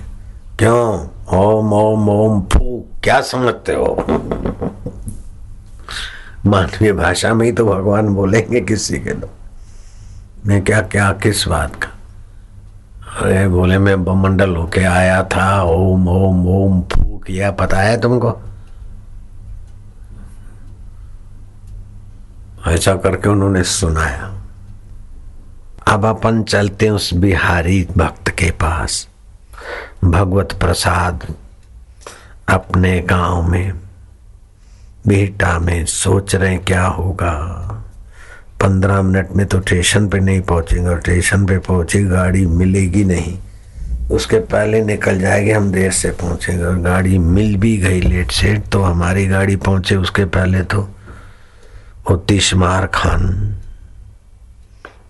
क्यों? 0.59 1.07
ओम 1.37 1.73
ओम 1.73 2.09
ओम 2.09 2.41
फू 2.53 2.83
क्या 3.03 3.19
समझते 3.21 3.73
हो? 3.73 3.95
मानवीय 6.45 6.91
भाषा 6.93 7.33
में 7.33 7.45
ही 7.45 7.51
तो 7.51 7.65
भगवान 7.65 8.07
बोलेंगे 8.15 8.61
किसी 8.61 8.99
के 8.99 9.09
लोग। 9.09 10.47
मैं 10.47 10.63
क्या 10.63 10.81
क्या, 10.83 11.11
किस 11.13 11.47
बात 11.47 11.75
का? 11.75 11.89
अरे 13.21 13.47
बोले, 13.47 13.77
मैं 13.77 14.03
बमंडल 14.03 14.55
होके 14.55 14.83
आया 14.83 15.23
था। 15.23 15.61
ओम 15.61 16.07
ओम 16.07 16.47
ओम 16.47 16.81
फू 16.81 17.17
किया 17.17 17.51
पता 17.51 17.77
है 17.77 18.01
तुमको? 18.01 18.41
ऐसा 22.67 22.95
करके 22.95 23.29
उन्होंने 23.29 23.63
सुनाया। 23.63 24.33
अब 25.87 26.05
अपन 26.05 26.43
चलते 26.43 26.89
उस 26.89 27.13
बिहारी 27.13 27.87
भक्त 27.97 28.29
के 28.29 28.51
पास। 28.51 29.07
भगवत 30.03 30.53
प्रसाद 30.53 31.27
अपने 32.49 32.99
गाँव 32.99 33.41
में, 33.41 33.73
बेटा 35.07 35.59
में 35.59 35.85
सोच 35.85 36.35
रहे 36.35 36.57
क्या 36.57 36.85
होगा। 36.85 37.62
पंद्रह 38.63 39.01
मिनट 39.01 39.31
में 39.31 39.45
तो 39.45 39.61
स्टेशन 39.61 40.07
पे 40.07 40.19
नहीं 40.19 40.41
पहुँचेंगे 40.41 40.89
और 40.89 40.99
स्टेशन 40.99 41.45
पे 41.45 41.57
पहुँची 41.57 42.03
गाड़ी 42.03 42.45
मिलेगी 42.45 43.03
नहीं। 43.03 43.37
उसके 44.11 44.39
पहले 44.39 44.81
निकल 44.81 45.19
जाएँगे, 45.19 45.51
हम 45.51 45.71
देर 45.71 45.91
से 45.91 46.11
पहुँचेंगे 46.11 46.63
और 46.63 46.77
गाड़ी 46.79 47.17
मिल 47.17 47.55
भी 47.55 47.77
गई 47.77 48.01
लेट 48.01 48.31
सेट 48.31 48.67
तो 48.67 48.81
हमारी 48.83 49.25
गाड़ी 49.27 49.55
पहुँचे 49.55 49.95
उसके 49.95 50.25
पहले 50.25 50.61
तो। 50.61 50.81
वो 52.09 52.15
तिशमार 52.15 52.87
खान। 52.87 53.55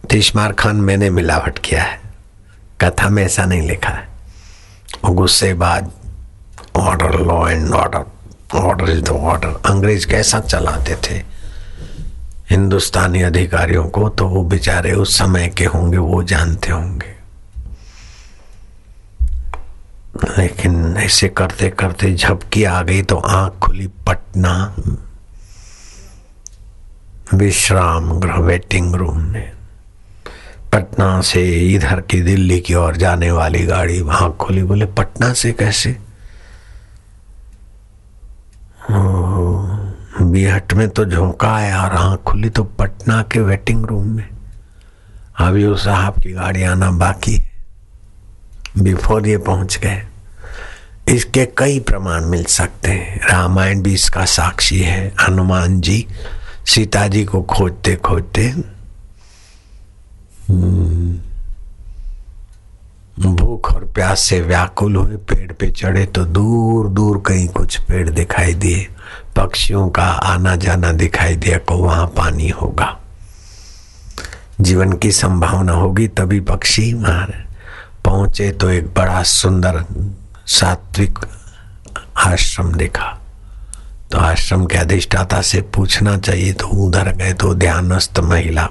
तिशमार 0.10 0.51
खान 0.51 0.75
मैंने 0.75 1.10
मिलावट 1.10 1.60
किया 1.60 1.83
है। 1.83 2.00
कथा 2.81 3.10
में 3.10 3.24
ऐसा 3.24 3.45
नहीं 3.45 3.62
लिखा 3.62 3.89
है। 3.89 4.07
वो 5.05 5.13
गुस्से 5.13 5.53
बाद 5.53 5.91
order 6.75 7.19
law 7.19 7.48
and 7.48 7.72
order 7.72 8.57
order 8.57 8.89
is 8.89 9.01
the 9.01 9.10
order 9.10 9.62
अंग्रेज़ 9.65 10.07
कैसा 10.07 10.39
चलाते 10.39 10.95
थे? 10.95 11.32
हिंदुस्तानी 12.53 13.22
अधिकारियों 13.22 13.88
को 13.89 14.10
तो 14.10 14.27
वो 14.27 14.43
बेचारे 14.43 14.91
उस 14.93 15.17
समय 15.17 15.48
के 15.48 15.65
होंगे, 15.65 15.98
वो 15.98 16.24
जानते 16.24 16.72
होंगे। 16.72 17.13
लेकिन 20.38 20.98
ऐसे 20.98 21.27
करते 21.27 21.69
करते 21.69 22.13
झपकी 22.13 22.63
आ 22.63 22.81
गई 22.81 23.01
तो 23.01 23.15
आँख 23.15 23.53
खुली 23.53 23.88
पटना। 23.88 24.75
विश्राम 27.33 28.19
गृह 28.19 28.36
वेटिंग 28.36 28.95
रूम 28.95 29.17
में। 29.17 29.51
पटना 30.74 31.22
से 31.22 31.43
इधर 31.74 32.01
की 32.01 32.22
दिल्ली 32.22 32.60
की 32.60 32.74
ओर 32.74 32.98
जाने 32.98 33.31
वाली 33.31 33.65
गाड़ी 33.65 34.01
वहाँ 34.01 34.38
खुली, 34.39 34.63
बोले, 34.63 34.86
पटना 34.86 35.33
से 35.33 35.51
कैसे? 35.51 35.98
बीहट 40.23 40.73
में 40.73 40.89
तो 40.89 41.05
झोंका 41.05 41.53
आया 41.55 41.81
और 41.83 41.91
आँख 41.91 42.19
खुली 42.19 42.49
तो 42.49 42.63
पटना 42.63 43.21
के 43.31 43.39
वेटिंग 43.39 43.85
रूम 43.85 44.07
में। 44.07 44.29
अभी 45.39 45.65
उस 45.65 45.83
साहब 45.85 46.13
की 46.13 46.31
गाड़ी 46.31 46.63
आना 46.63 46.91
बाकी 46.91 47.35
है। 47.35 47.51
बिफोर 48.77 49.27
ये 49.27 49.37
पहुँच 49.37 49.77
गए। 49.77 50.01
इसके 51.07 51.45
कई 51.57 51.79
प्रमाण 51.79 52.25
मिल 52.25 52.43
सकते 52.43 52.91
हैं। 52.91 53.19
रामायण 53.27 53.81
भी 53.81 53.93
इसका 53.93 54.25
साक्षी 54.25 54.79
है। 54.79 55.13
हनुमान 55.21 55.79
जी 55.81 56.05
सीता 56.65 57.07
जी 57.07 57.25
को 57.25 57.41
खोजते 57.43 57.95
खोजते 57.95 58.47
हम्म, 60.47 61.19
भूख 63.35 63.73
और 63.73 63.83
प्यास 63.85 64.19
से 64.19 64.39
व्याकुल 64.41 64.95
हुए 64.95 65.17
पेड़ 65.29 65.51
पे 65.51 65.69
चढ़े 65.71 66.05
तो 66.05 66.25
दूर 66.25 66.87
दूर 66.89 67.21
कहीं 67.27 67.47
कुछ 67.47 67.77
पेड़ 67.81 68.09
दिखाई 68.09 68.53
दिए। 68.53 68.87
पक्षियों 69.36 69.88
का 69.89 70.03
आना 70.03 70.55
जाना 70.55 70.91
दिखाई 70.91 71.36
दिया, 71.36 71.57
को 71.57 71.77
वहाँ 71.77 72.07
पानी 72.07 72.50
होगा। 72.50 73.00
जीवन 74.62 74.93
की 74.93 75.12
संभावना 75.12 75.74
होगी, 75.74 76.07
तभी 76.07 76.39
पक्षी 76.39 76.93
वहाँ 76.93 77.27
पहुँचे 78.05 78.51
तो 78.51 78.69
एक 78.69 78.93
बड़ा 78.93 79.24
सुंदर 79.24 79.83
सात्विक 80.48 81.19
आश्रम 82.17 82.74
देखा। 82.74 83.19
तो 84.12 84.17
आश्रम 84.19 84.65
के 84.65 84.77
अधिष्ठाता 84.77 85.41
से 85.41 85.62
पूछना 85.62 86.17
चाहिए 86.17 86.53
तो 86.53 86.67
उधर 86.67 87.12
गए 87.12 87.33
तो 87.33 87.53
ध्यानस्थ 87.53 88.19
महिला। 88.19 88.69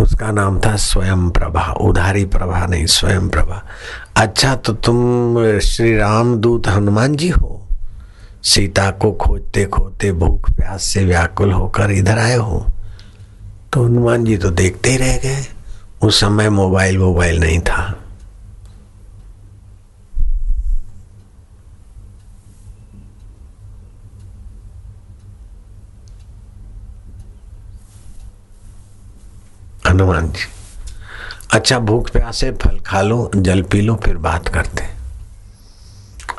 उसका 0.00 0.30
नाम 0.30 0.58
था 0.60 0.76
स्वयं 0.76 1.30
प्रभा, 1.30 1.62
उधारी 1.80 2.24
प्रभा 2.24 2.66
नहीं, 2.66 2.86
स्वयं 2.86 3.28
प्रभा। 3.28 3.62
अच्छा 4.16 4.54
तो 4.56 4.72
तुम 4.72 5.58
श्री 5.58 5.96
राम 5.96 6.36
दूत 6.36 6.68
हनुमान 6.68 7.16
जी 7.16 7.28
हो? 7.28 7.66
सीता 8.42 8.90
को 8.90 9.12
खोजते 9.12 9.64
खोजते 9.66 10.12
भूख, 10.12 10.50
प्यास 10.50 10.84
से 10.84 11.04
व्याकुल 11.04 11.52
होकर 11.52 11.90
इधर 11.90 12.18
आए 12.18 12.36
हो। 12.36 12.66
तो 13.72 13.84
हनुमान 13.84 14.24
जी 14.24 14.36
तो 14.36 14.50
देखते 14.50 14.90
ही 14.90 14.96
रह 14.96 15.16
गए। 15.16 15.46
उस 16.02 16.20
समय 16.20 16.50
मोबाइल 16.50 16.98
मोबाइल 16.98 17.40
नहीं 17.40 17.60
था। 17.60 17.96
हनुमान 29.88 30.28
जी 30.28 30.48
अच्छा 31.52 31.78
भूख, 31.78 32.10
प्यासे 32.10 32.50
फल 32.52 32.78
खा 32.78 33.02
लो, 33.02 33.30
जल 33.36 33.62
पी 33.62 33.80
लो, 33.80 33.94
फिर 33.96 34.16
बात 34.16 34.48
करते 34.48 34.99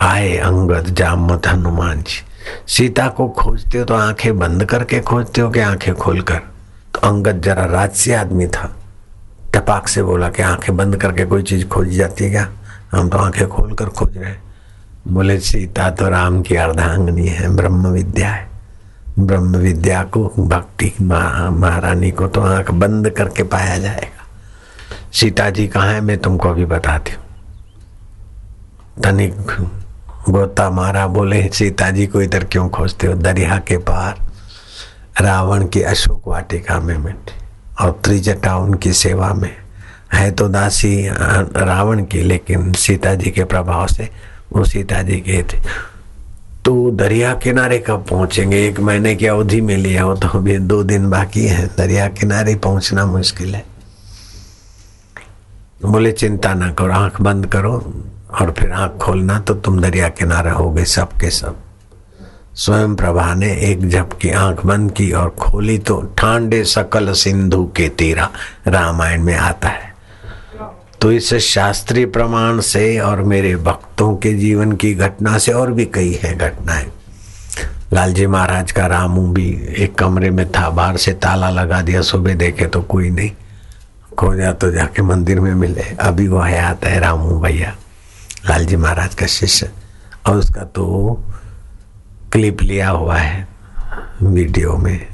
आए 0.01 0.35
अंगद 0.37 0.85
जामत 0.89 1.47
हनुमान 1.47 2.01
जी 2.01 2.21
सीता 2.67 3.07
को 3.07 3.27
खोजते 3.29 3.77
हो 3.77 3.85
तो 3.85 3.95
आँखें 3.95 4.37
बंद 4.39 4.65
करके 4.65 4.99
खोजते 4.99 5.41
हो 5.41 5.49
कि 5.49 5.59
आँखें 5.59 5.93
खोलकर? 5.95 6.37
तो 6.93 6.99
अंगद 6.99 7.41
जरा 7.41 7.65
राजसी 7.65 8.11
आदमी 8.11 8.47
था। 8.47 8.71
टपाक 9.53 9.87
से 9.87 10.03
बोला 10.03 10.29
कि 10.29 10.41
आँखें 10.41 10.75
बंद 10.77 10.95
करके 10.97 11.25
कोई 11.25 11.43
चीज़ 11.43 11.67
खोजी 11.67 11.95
जाती 11.95 12.23
है 12.23 12.29
क्या? 12.31 12.47
हम 12.91 13.09
तो 13.09 13.17
आँखें 13.17 13.47
खोल 13.47 13.73
कर 13.73 13.89
खोज 13.89 14.17
रहे 14.17 14.33
बोले, 15.07 15.39
सीता 15.39 15.89
तो 15.89 16.09
राम 16.09 16.41
की 16.41 16.55
अर्धांगनी 16.55 17.27
है, 17.27 17.55
ब्रह्म 17.55 17.87
विद्या 17.87 18.29
है। 18.29 18.49
ब्रह्म 19.19 19.57
विद्या 19.57 20.03
को, 20.03 20.23
भक्ति 20.39 20.91
महारानी 21.01 22.11
को 22.11 22.27
तो 22.27 22.41
आँख 22.41 22.71
बंद 22.71 23.09
करके 23.09 23.43
पाया 23.43 23.77
जाएगा। 23.77 24.25
सीता 25.13 25.49
जी 25.49 25.67
कहाँ 25.67 25.93
है? 25.93 26.01
मैं 26.01 26.17
तुमको 26.17 26.49
अभी 26.49 26.65
बताती 26.65 27.11
हूँ। 27.11 27.23
तनिक 29.03 29.80
गोता 30.29 30.69
मारा 30.69 31.05
बोले 31.07 31.47
सीता 31.49 31.89
जी 31.91 32.05
को 32.07 32.21
इधर 32.21 32.43
क्यों 32.43 32.67
खोजते 32.69 33.07
हो? 33.07 33.13
दरिया 33.13 33.57
के 33.67 33.77
पार, 33.77 34.19
रावण 35.21 35.65
की 35.67 35.81
अशोक 35.81 36.27
वाटिका 36.27 36.79
में 36.79 37.03
बैठे 37.03 37.39
और 37.81 37.99
त्रिजटा 38.03 38.55
उनकी 38.57 38.93
सेवा 38.93 39.33
में 39.33 39.55
है 40.13 40.31
तो 40.31 40.47
दासी 40.47 41.07
रावण 41.09 42.03
की, 42.03 42.21
लेकिन 42.21 42.71
सीता 42.73 43.13
जी 43.15 43.31
के 43.31 43.43
प्रभाव 43.43 43.87
से 43.87 44.09
वो 44.53 44.63
सीता 44.65 45.01
जी 45.01 45.17
के 45.17 45.41
थे। 45.43 45.59
तो 46.65 46.91
दरिया 46.91 47.33
किनारे 47.33 47.77
कब 47.79 48.05
पहुँचेंगे? 48.09 48.65
एक 48.67 48.79
महीने 48.79 49.15
की 49.15 49.25
अवधि 49.25 49.61
में 49.61 49.75
लिया 49.77 50.03
हो 50.03 50.15
तो 50.15 50.27
अभी 50.29 50.57
दो 50.59 50.81
दिन 50.83 51.09
बाकी 51.09 51.45
है। 51.47 51.65
दरिया 51.77 52.07
किनारे 52.09 52.55
पहुँचना 52.55 53.05
मुश्किल 53.05 53.55
है। 53.55 53.63
बोले, 55.85 56.11
चिंता 56.11 56.53
ना 56.53 56.71
करो, 56.71 56.93
आँख 56.93 57.21
बंद 57.21 57.45
करो 57.45 57.77
और 58.31 58.51
फिर 58.51 58.71
आँख 58.71 58.97
खोलना 58.97 59.39
तो 59.39 59.53
तुम 59.53 59.79
दरिया 59.81 60.09
किनारे 60.09 60.49
हो 60.49 60.69
गए 60.71 60.85
सब 60.85 61.11
के 61.11 61.29
सब। 61.29 61.55
स्वयं 62.55 62.95
प्रभा 62.95 63.33
ने 63.33 63.51
एक 63.69 63.87
झपकी 63.89 64.29
आँख 64.29 64.65
बंद 64.65 64.91
की 64.91 65.11
और 65.11 65.29
खोली 65.29 65.77
तो 65.77 66.01
ठांडे 66.17 66.63
सकल 66.63 67.11
सिंधु 67.13 67.63
के 67.75 67.89
तीरा 67.89 68.29
रामायण 68.67 69.23
में 69.23 69.35
आता 69.35 69.69
है। 69.69 69.89
तो 71.01 71.11
इस 71.11 71.33
शास्त्रीय 71.33 72.05
प्रमाण 72.05 72.59
से 72.59 72.99
और 72.99 73.21
मेरे 73.23 73.55
भक्तों 73.55 74.15
के 74.15 74.33
जीवन 74.33 74.71
की 74.71 74.93
घटना 74.95 75.37
से 75.37 75.51
और 75.51 75.71
भी 75.71 75.85
कई 75.85 76.19
है 76.23 76.35
घटनाएँ। 76.37 76.91
लालजी 77.93 78.27
महाराज 78.27 78.71
का 78.71 78.85
रामू 78.87 79.27
भी 79.27 79.47
एक 79.77 79.95
कमरे 79.95 80.29
में 80.29 80.51
था, 80.51 80.69
बाहर 80.69 80.97
से 80.97 81.13
ताला 81.13 81.49
लगा 81.49 81.81
दिया, 81.81 82.01
सुबह 82.01 82.33
देखे 82.33 82.65
तो 82.65 82.81
कोई 82.81 83.09
नहीं। 83.09 83.31
खोजा 84.17 84.51
तो 84.51 84.71
जाके 84.71 85.01
मंदिर 85.01 85.39
में 85.39 85.53
मिले। 85.55 85.81
अभी 85.81 86.27
वो 86.27 86.41
हयात 86.41 86.85
है 86.85 86.99
रामू 86.99 87.39
भैया। 87.39 87.75
लालजी 88.49 88.75
महाराज 88.75 89.15
का 89.15 89.25
शिष्य 89.27 89.69
और 90.27 90.37
उसका 90.37 90.63
तो 90.75 91.13
क्लिप 92.31 92.61
लिया 92.61 92.89
हुआ 92.89 93.17
है 93.17 93.47
वीडियो 94.21 94.77
में। 94.77 95.07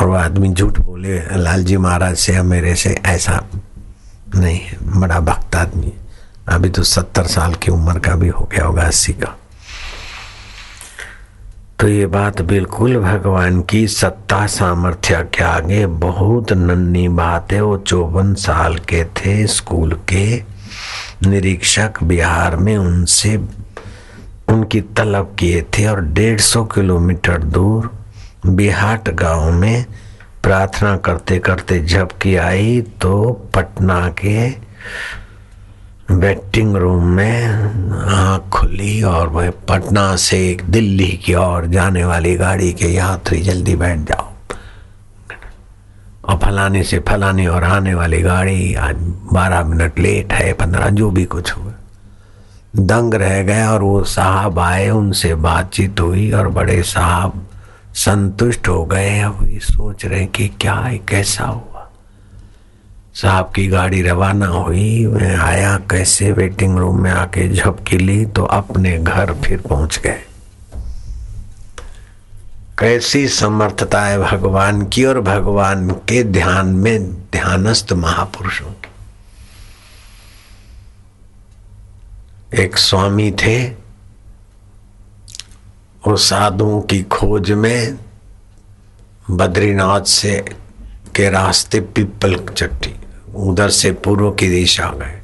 और 0.00 0.06
वो 0.08 0.14
आदमी 0.14 0.48
झूठ 0.48 0.78
बोले, 0.78 1.18
लालजी 1.36 1.76
महाराज 1.76 2.16
से 2.16 2.34
या 2.34 2.42
मेरे 2.42 2.74
से 2.74 2.90
ऐसा 3.06 3.40
नहीं 4.34 4.58
है, 4.58 4.76
बड़ा 5.00 5.20
भक्त 5.20 5.56
आदमी 5.56 5.92
अभी 6.48 6.70
तो 6.70 6.82
सत्तर 6.82 7.26
साल 7.26 7.54
की 7.54 7.70
उम्र 7.70 7.98
का 7.98 8.14
भी 8.16 8.28
हो 8.28 8.48
गया 8.52 8.64
होगा 8.64 8.82
अस्सी 8.82 9.12
का। 9.12 9.36
तो 11.80 11.88
ये 11.88 12.06
बात 12.06 12.40
बिल्कुल 12.42 12.96
भगवान 13.00 13.60
की 13.62 13.86
सत्ता 13.88 14.46
सामर्थ्य 14.46 15.22
के 15.34 15.44
आगे 15.44 15.86
बहुत 15.86 16.52
नन्ही 16.52 17.08
बात 17.08 17.52
है। 17.52 17.60
वो 17.60 17.76
चौवन 17.78 18.34
साल 18.34 18.76
के 18.88 19.04
थे 19.04 19.46
स्कूल 19.46 19.94
के। 20.08 20.51
निरीक्षक 21.26 22.02
बिहार 22.02 22.56
में 22.56 22.76
उनसे, 22.76 23.36
उनकी 24.48 24.80
तलब 24.80 25.36
किए 25.38 25.62
थे 25.62 25.86
और 25.86 26.00
डेढ़ 26.04 26.40
सौ 26.40 26.64
किलोमीटर 26.64 27.38
दूर 27.38 27.90
बिहाट 28.46 29.10
गाँव 29.10 29.52
में 29.52 29.84
प्रार्थना 30.42 30.96
करते 30.96 31.38
करते 31.38 31.78
झपकी 31.86 32.36
आई 32.36 32.80
तो 33.00 33.32
पटना 33.54 34.08
के 34.24 34.48
वेटिंग 36.10 36.76
रूम 36.76 37.04
में 37.06 37.46
आँख 38.04 38.48
खुली 38.52 39.02
और 39.02 39.28
वह 39.28 39.50
पटना 39.68 40.16
से 40.16 40.58
दिल्ली 40.70 41.10
की 41.24 41.34
ओर 41.34 41.66
जाने 41.66 42.04
वाली 42.04 42.34
गाड़ी 42.36 42.72
के 42.72 42.86
यात्री 42.86 43.40
जल्दी 43.42 43.76
बैठ 43.76 43.98
जाओ। 43.98 44.31
और 46.24 46.38
फलाने 46.38 46.82
से 46.82 46.98
फलाने 46.98 47.46
और 47.46 47.64
आने 47.64 47.94
वाली 47.94 48.20
गाड़ी 48.22 48.74
आज 48.74 48.96
बारह 49.32 49.64
मिनट 49.64 49.98
लेट 49.98 50.32
है, 50.32 50.52
पंद्रह, 50.52 50.88
जो 50.88 51.10
भी 51.10 51.24
कुछ 51.24 51.52
हुआ। 51.52 51.72
दंग 52.76 53.14
रह 53.14 53.42
गया 53.42 53.72
और 53.72 53.82
वो 53.82 54.02
साहब 54.04 54.58
आए, 54.58 54.88
उनसे 54.88 55.34
बातचीत 55.34 56.00
हुई 56.00 56.30
और 56.30 56.48
बड़े 56.48 56.82
साहब 56.82 57.46
संतुष्ट 57.94 58.68
हो 58.68 58.84
गए 58.84 59.20
अब 59.20 59.46
ये 59.48 59.58
सोच 59.58 60.04
रहे 60.06 60.26
कि 60.26 60.48
क्या 60.60 60.74
है 60.74 60.98
कैसा 60.98 61.44
हुआ। 61.44 61.88
साहब 63.14 63.52
की 63.54 63.66
गाड़ी 63.68 64.02
रवाना 64.02 64.46
हुई, 64.46 65.06
मैं 65.06 65.36
आया, 65.36 65.76
कैसे 65.90 66.32
वेटिंग 66.32 66.78
रूम 66.78 67.00
में 67.00 67.10
आके 67.10 67.48
झपकी 67.48 67.98
ली 67.98 68.24
तो 68.26 68.44
अपने 68.44 68.98
घर 68.98 69.34
फिर 69.34 69.60
पहुँच 69.60 69.98
गए। 69.98 70.22
कैसी 72.82 73.28
समर्थता 73.28 74.02
है 74.02 74.18
भगवान 74.18 74.86
की 74.86 75.04
और 75.04 75.20
भगवान 75.20 75.90
के 75.90 76.24
ध्यान 76.24 76.66
में 76.66 77.12
ध्यानस्थ 77.14 77.92
महापुरुषों 77.92 78.66
की? 78.66 78.88
एक 82.62 82.76
स्वामी 82.76 83.30
थे, 83.30 83.68
वो 86.06 86.16
साधुओं 86.16 86.80
की 86.80 87.02
खोज 87.02 87.50
में 87.50 87.98
बद्रीनाथ 89.30 90.00
से 90.00 90.44
के 91.16 91.30
रास्ते 91.30 91.80
पिपल 91.80 92.46
चट्टी, 92.56 92.94
उधर 93.34 93.70
से 93.70 93.92
पूर्व 93.92 94.30
की 94.30 94.48
दिशा 94.48 94.88
गए। 94.88 95.22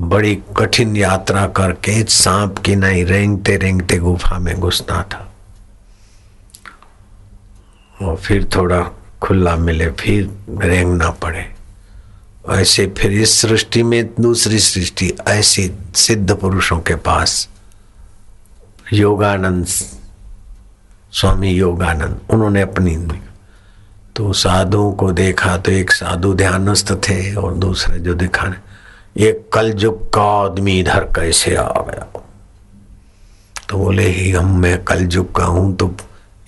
बड़ी 0.00 0.42
कठिन 0.56 0.96
यात्रा 0.96 1.46
करके 1.46 2.04
सांप 2.04 2.58
की 2.58 2.76
नहीं 2.76 3.04
रेंगते 3.04 3.56
रेंगते 3.56 3.98
गुफा 3.98 4.38
में 4.38 4.60
घुसना 4.60 5.02
था। 5.02 5.32
और 8.06 8.16
फिर 8.16 8.48
थोड़ा 8.56 8.82
खुला 9.22 9.56
मिले, 9.56 9.90
फिर 9.90 10.30
रेंगना 10.60 11.10
पड़े। 11.10 11.54
ऐसे 12.50 12.94
फिर 12.98 13.12
इस 13.12 13.40
सृष्टि 13.40 13.82
में 13.82 14.10
दूसरी 14.20 14.58
सृष्टि, 14.58 15.12
ऐसी 15.28 15.72
सिद्ध 15.94 16.34
पुरुषों 16.34 16.78
के 16.78 16.94
पास। 16.94 17.48
योगानंद, 18.92 19.66
स्वामी 21.12 21.50
योगानंद, 21.50 22.20
उन्होंने 22.30 22.60
अपनी 22.60 23.20
तो 24.16 24.32
साधुओं 24.32 24.92
को 24.92 25.12
देखा 25.12 25.56
तो 25.56 25.72
एक 25.72 25.92
साधु 25.92 26.34
ध्यानस्थ 26.34 26.92
थे 26.92 27.34
और 27.34 27.54
दूसरे 27.54 27.98
जो 27.98 28.14
दिखाने 28.14 28.56
ये 29.22 29.48
कलयुग 29.52 30.14
का 30.14 30.22
आदमी 30.22 30.80
इधर 30.80 31.00
कैसे 31.00 31.56
आ 31.56 31.68
गया? 31.68 32.22
तो 33.68 33.78
बोले, 33.78 34.08
ही, 34.08 34.30
हम, 34.30 34.60
मैं 34.60 34.84
कलयुग 34.84 35.34
का 35.34 35.44
हूँ 35.44 35.76
तो 35.76 35.96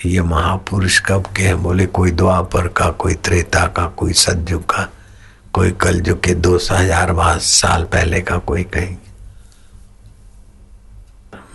ये 0.07 0.23
महापुरुष 0.23 1.01
कब 1.01 1.25
के 1.37 1.43
हैं 1.43 1.63
बोले, 1.63 1.87
कोई 1.87 2.11
द्वापर 2.11 2.69
का, 2.69 2.91
कोई 2.91 3.15
त्रेता 3.15 3.67
का, 3.67 3.87
कोई 3.87 4.13
सतयुग 4.13 4.63
का, 4.63 4.89
कोई 5.53 5.71
कलयुग 5.71 6.23
के 6.23 6.35
दो 6.35 6.57
हज़ार 6.57 7.39
साल 7.39 7.85
पहले 7.85 8.21
का 8.21 8.39
कोई 8.39 8.63
कहीं? 8.63 8.97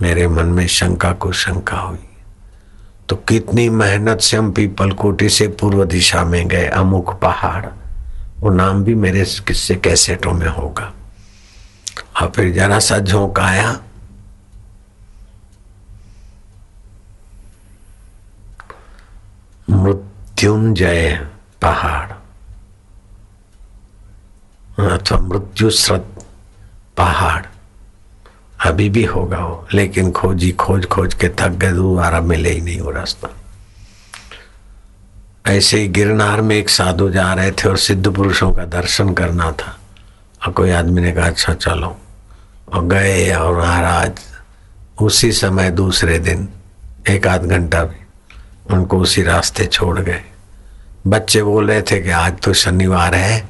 मेरे 0.01 0.27
मन 0.27 0.45
में 0.45 0.67
शंका 0.67 1.11
को 1.11 1.31
शंका 1.31 1.77
हुई। 1.77 1.99
तो 3.09 3.15
कितनी 3.15 3.69
मेहनत 3.69 4.19
से 4.19 4.37
हम 4.37 4.51
पीपल 4.51 4.91
कोटी 4.91 5.29
से 5.29 5.47
पूर्व 5.47 5.85
दिशा 5.85 6.23
में 6.23 6.47
गए, 6.47 6.65
अमुक 6.65 7.19
पहाड़। 7.19 7.65
वो 8.39 8.49
नाम 8.49 8.83
भी 8.83 8.95
मेरे 8.95 9.25
किस्से 9.47 9.75
कैसेटों 9.75 10.33
में 10.33 10.47
होगा। 10.47 10.93
और 12.21 12.31
फिर 12.35 12.53
जरा 12.53 12.79
सा 12.79 12.99
झोंक 12.99 13.39
आया। 13.39 13.79
मृत्युंजय 19.69 21.27
पहाड़। 21.61 22.11
अथवा 24.81 25.19
मृत्यु 25.19 25.69
स्रत 25.69 26.25
पहाड़। 26.97 27.45
अभी 28.65 28.89
भी 28.89 29.05
होगा 29.05 29.37
वो, 29.37 29.67
लेकिन 29.73 30.11
खोजी 30.11 30.51
खोज 30.51 30.85
खोज 30.85 31.13
के 31.13 31.29
थक 31.29 31.49
गए, 31.49 31.71
दोबारा 31.71 32.21
मिले 32.21 32.49
ही 32.49 32.61
नहीं 32.61 32.81
वो 32.81 32.91
रास्ता। 32.91 33.27
ऐसे 35.47 35.79
ही 35.79 35.87
गिरनार 35.87 36.41
में 36.41 36.55
एक 36.55 36.69
साधु 36.69 37.09
जा 37.09 37.33
रहे 37.33 37.51
थे 37.51 37.69
और 37.69 37.77
सिद्ध 37.77 38.15
पुरुषों 38.15 38.51
का 38.51 38.65
दर्शन 38.65 39.13
करना 39.13 39.51
था। 39.51 39.79
और 40.47 40.53
कोई 40.53 40.71
आदमी 40.71 41.01
ने 41.01 41.11
कहा 41.11 41.27
अच्छा 41.27 41.53
चलो। 41.53 41.97
और 42.73 42.85
गए 42.85 43.33
और 43.33 43.57
महाराज, 43.57 44.11
उसी 45.01 45.31
समय 45.31 45.71
दूसरे 45.71 46.19
दिन, 46.19 46.49
एक 47.09 47.27
आध 47.27 47.43
घंटा 47.43 47.83
भी 47.83 48.02
उनको 48.71 48.99
उसी 48.99 49.23
रास्ते 49.23 49.65
छोड़ 49.65 49.99
गए। 49.99 50.21
बच्चे 51.07 51.43
बोल 51.43 51.67
रहे 51.67 51.81
थे 51.81 51.99
कि 52.01 52.09
आज 52.09 52.39
तो 52.39 52.53
शनिवार 52.53 53.15
है। 53.15 53.43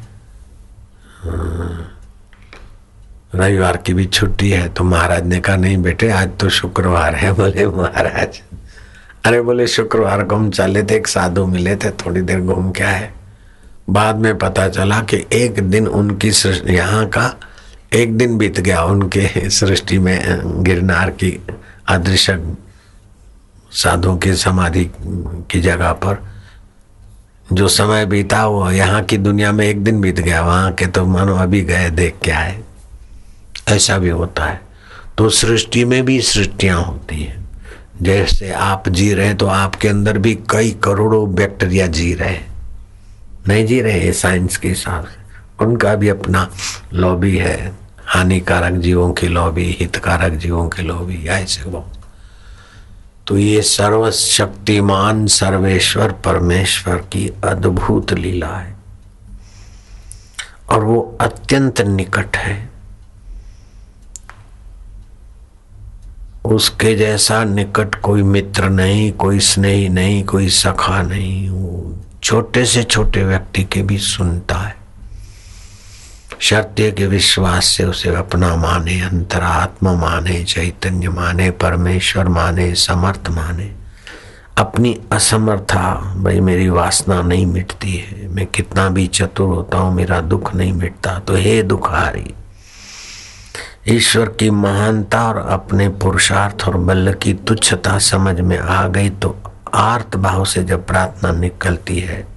रविवार 3.36 3.78
की 3.78 3.93
भी 3.93 4.06
छुट्टी 4.06 4.49
है 4.49 4.67
तो 4.69 4.84
महाराज 4.84 5.26
ने 5.26 5.39
कहा, 5.39 5.56
नहीं 5.56 5.78
बेटे, 5.78 6.10
आज 6.12 6.38
तो 6.39 6.49
शुक्रवार 6.49 7.15
है। 7.15 7.32
बोले, 7.34 7.65
महाराज। 7.67 8.41
अरे 9.26 9.41
बोले, 9.41 9.67
शुक्रवार 9.67 10.23
को 10.23 10.36
हम 10.36 10.49
चले 10.52 10.84
थे, 10.84 10.95
एक 10.95 11.08
साधु 11.08 11.45
मिले 11.45 11.76
थे, 11.76 11.89
थोड़ी 11.91 12.21
देर 12.21 12.39
घूम 12.39 12.71
के 12.71 12.84
आए। 12.84 13.12
बाद 13.89 14.15
में 14.15 14.38
पता 14.38 14.67
चला 14.69 14.99
कि 15.02 15.26
एक 15.34 15.60
दिन 15.62 15.88
उनकी 15.88 16.32
यहाँ 16.73 17.06
का 17.08 17.34
एक 17.93 18.17
दिन 18.17 18.38
बीत 18.38 18.60
गया 18.60 18.84
उनके 18.84 19.49
सृष्टि 19.49 19.97
में, 19.99 20.63
गिरनार 20.63 21.10
की 21.10 21.39
अदृश्य 21.88 22.38
साधुओं 23.73 24.17
की 24.17 24.33
समाधि 24.36 24.91
की 25.51 25.62
जगह 25.62 25.91
पर। 25.91 26.23
जो 27.53 27.67
समय 27.67 28.05
बीता 28.05 28.45
वो 28.47 28.71
यहाँ 28.71 29.03
की 29.03 29.17
दुनिया 29.17 29.51
में 29.51 29.67
एक 29.67 29.83
दिन 29.83 30.01
बीत 30.01 30.19
गया, 30.19 30.41
वहाँ 30.41 30.71
के 30.73 30.86
तो 30.88 31.05
मानो 31.05 31.36
अभी 31.36 31.62
गए 31.62 31.89
देख 31.89 32.15
के 32.23 32.31
आए। 32.31 32.62
ऐसा 33.67 33.97
भी 33.97 34.09
होता 34.09 34.45
है। 34.45 34.62
तो 35.17 35.29
सृष्टि 35.29 35.86
में 35.86 36.05
भी 36.05 36.21
सृष्टियाँ 36.21 36.83
होती 36.83 37.23
हैं। 37.23 37.43
जैसे 38.01 38.51
आप 38.51 38.89
जी 38.89 39.13
रहे 39.13 39.27
हैं 39.27 39.38
तो 39.38 39.45
आपके 39.45 39.88
अंदर 39.88 40.17
भी 40.17 40.39
कई 40.49 40.71
करोड़ों 40.83 41.36
बैक्टीरिया 41.36 41.88
जी 41.88 42.13
रहे 42.13 42.29
हैं। 42.29 42.53
नहीं 43.47 43.65
जी 43.65 43.81
रहे 43.81 44.13
साइंस 44.13 44.57
के 44.57 44.69
हिसाब 44.69 45.05
से 45.05 45.65
उनका 45.65 45.95
भी 45.95 46.09
अपना 46.09 46.49
लॉबी 46.93 47.38
है। 47.38 47.73
हानिकारक 48.05 48.73
जीवों 48.73 49.12
की 49.13 49.27
लॉबी, 49.27 49.77
हितकारक 49.79 50.33
जीवों 50.33 50.69
की 50.69 50.83
लॉबी, 50.83 51.25
ऐसे 51.27 51.69
बहुत। 51.69 52.02
तो 53.27 53.38
ये 53.38 53.62
सर्वशक्तिमान 53.62 55.27
सर्वेश्वर 55.27 56.12
परमेश्वर 56.12 56.95
की 56.95 57.33
अद्भुत 57.43 58.13
लीला 58.13 58.47
है। 58.47 58.75
और 60.69 60.83
वो 60.83 61.17
अत्यंत 61.21 61.81
निकट 61.81 62.38
है। 62.38 62.69
उसके 66.45 66.95
जैसा 66.95 67.43
निकट 67.43 67.95
कोई 67.95 68.21
मित्र 68.21 68.69
नहीं, 68.69 69.12
कोई 69.12 69.39
स्नेही 69.39 69.89
नहीं, 69.89 70.23
कोई 70.23 70.49
सखा 70.49 71.01
नहीं, 71.01 71.49
वो 71.49 71.97
छोटे 72.23 72.65
से 72.65 72.83
छोटे 72.83 73.23
व्यक्ति 73.23 73.63
के 73.63 73.81
भी 73.81 73.97
सुनता 73.97 74.55
है। 74.55 74.83
सत्य 76.41 76.91
के 76.91 77.08
विश्वास 77.08 77.65
से 77.65 77.84
उसे 77.84 78.15
अपना 78.15 78.56
माने, 78.56 79.00
अंतरात्मा 79.02 79.93
माने, 79.93 80.43
चैतन्य 80.43 81.10
माने, 81.10 81.50
परमेश्वर 81.52 82.28
माने, 82.28 82.74
समर्थ 82.76 83.30
माने। 83.30 83.72
अपनी 84.58 85.00
असमर्था, 85.12 85.93
भाई, 86.17 86.39
मेरी 86.39 86.69
वासना 86.69 87.22
नहीं 87.22 87.46
मिटती 87.46 87.96
है, 87.96 88.28
मैं 88.28 88.46
कितना 88.48 88.89
भी 88.89 89.08
चतुर 89.08 89.50
होता 89.50 89.78
हूँ, 89.78 89.93
मेरा 89.96 90.22
दुख 90.22 90.54
नहीं 90.56 90.74
मिटता 90.74 91.19
तो 91.19 91.36
हे 91.36 91.62
दुखारी, 91.63 92.34
ईश्वर 93.88 94.30
की 94.30 94.50
महानता 94.50 95.28
और 95.30 95.38
अपने 95.38 95.89
पुरुषार्थ 95.89 96.67
और 96.67 96.78
बल 96.78 97.13
की 97.13 97.34
तुच्छता 97.34 97.98
समझ 98.00 98.39
में 98.39 98.58
आ 98.58 98.88
गई 98.88 99.10
तो 99.10 99.36
आर्त 99.74 100.15
भाव 100.15 100.46
से 100.46 100.63
जब 100.63 100.86
प्रार्थना 100.88 101.32
निकलती 101.32 102.00
है 102.00 102.33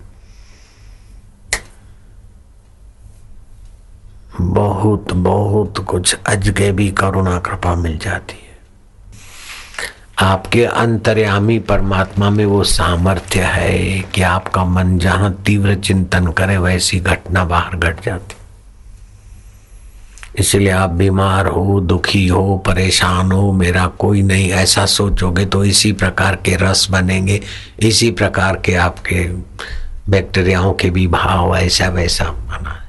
बहुत 4.40 5.12
बहुत 5.12 5.78
कुछ 5.78 6.16
अजगे 6.26 6.72
भी 6.72 6.88
करुणा, 6.90 7.38
कृपा 7.38 7.74
मिल 7.74 7.98
जाती 7.98 8.34
है। 8.34 8.46
आपके 10.18 10.64
अंतर्यामी 10.64 11.58
परमात्मा 11.58 12.30
में 12.30 12.44
वो 12.44 12.64
सामर्थ्य 12.64 13.40
है 13.40 14.00
कि 14.00 14.22
आपका 14.22 14.64
मन 14.64 14.98
जहाँ 14.98 15.32
तीव्र 15.46 15.74
चिंतन 15.74 16.26
करे, 16.26 16.58
वैसी 16.58 17.00
घटना 17.00 17.44
बाहर 17.44 17.76
घट 17.76 18.04
जाती। 18.04 18.36
इसलिए 20.38 20.70
आप 20.70 20.90
बीमार 20.90 21.46
हो, 21.46 21.80
दुखी 21.80 22.26
हो, 22.26 22.62
परेशान 22.66 23.32
हो, 23.32 23.52
मेरा 23.52 23.86
कोई 23.86 24.22
नहीं, 24.22 24.50
ऐसा 24.50 24.86
सोचोगे 24.86 25.46
तो 25.46 25.64
इसी 25.64 25.92
प्रकार 25.92 26.36
के 26.36 26.56
रस 26.56 26.90
बनेंगे, 26.90 27.40
इसी 27.80 28.10
प्रकार 28.10 28.56
के 28.56 28.74
आपके 28.74 29.24
बैक्टीरियाओं 30.10 30.72
के 30.72 30.90
भी 30.90 31.06
भाव 31.06 31.56
ऐसा 31.56 31.88
वैसा 31.88 32.24
बना। 32.24 32.85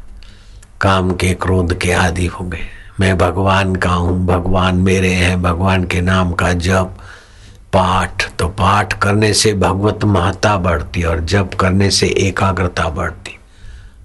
काम 0.82 1.12
के 1.12 1.34
क्रोध 1.34 1.78
के 1.80 1.92
आदि 1.92 2.26
हो 2.26 2.46
गए। 2.46 2.66
मैं 3.00 3.18
भगवान 3.18 3.76
का 3.76 3.90
हूँ, 3.90 4.26
भगवान 4.26 4.76
मेरे 4.76 5.14
हैं, 5.14 5.42
भगवान 5.42 5.84
के 5.84 6.02
नाम 6.02 6.32
का 6.32 6.52
जप, 6.54 6.98
पाठ 7.74 8.30
तो 8.40 8.48
पाठ 8.48 8.94
करने 8.94 9.34
से 9.34 9.54
भगवत 9.54 10.04
महत्ता 10.04 10.56
बढ़ती 10.58 11.04
और 11.04 11.20
जप 11.20 11.54
करने 11.60 11.90
से 11.92 12.08
एकाग्रता 12.20 12.90
बढ़ती। 12.90 13.38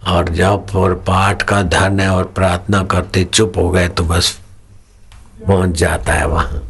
और 0.09 0.29
जप 0.29 0.75
और 0.75 0.95
पाठ 1.07 1.43
का 1.43 1.63
धन 1.63 2.01
है 2.01 2.09
और 2.11 2.25
प्रार्थना 2.25 2.83
करते 2.83 3.25
चुप 3.25 3.53
हो 3.57 3.71
गए 3.71 3.89
तो 3.89 4.05
बस 4.05 4.39
पहुँच 5.47 5.71
जाता 5.71 6.13
है 6.13 6.27
वहाँ। 6.27 6.63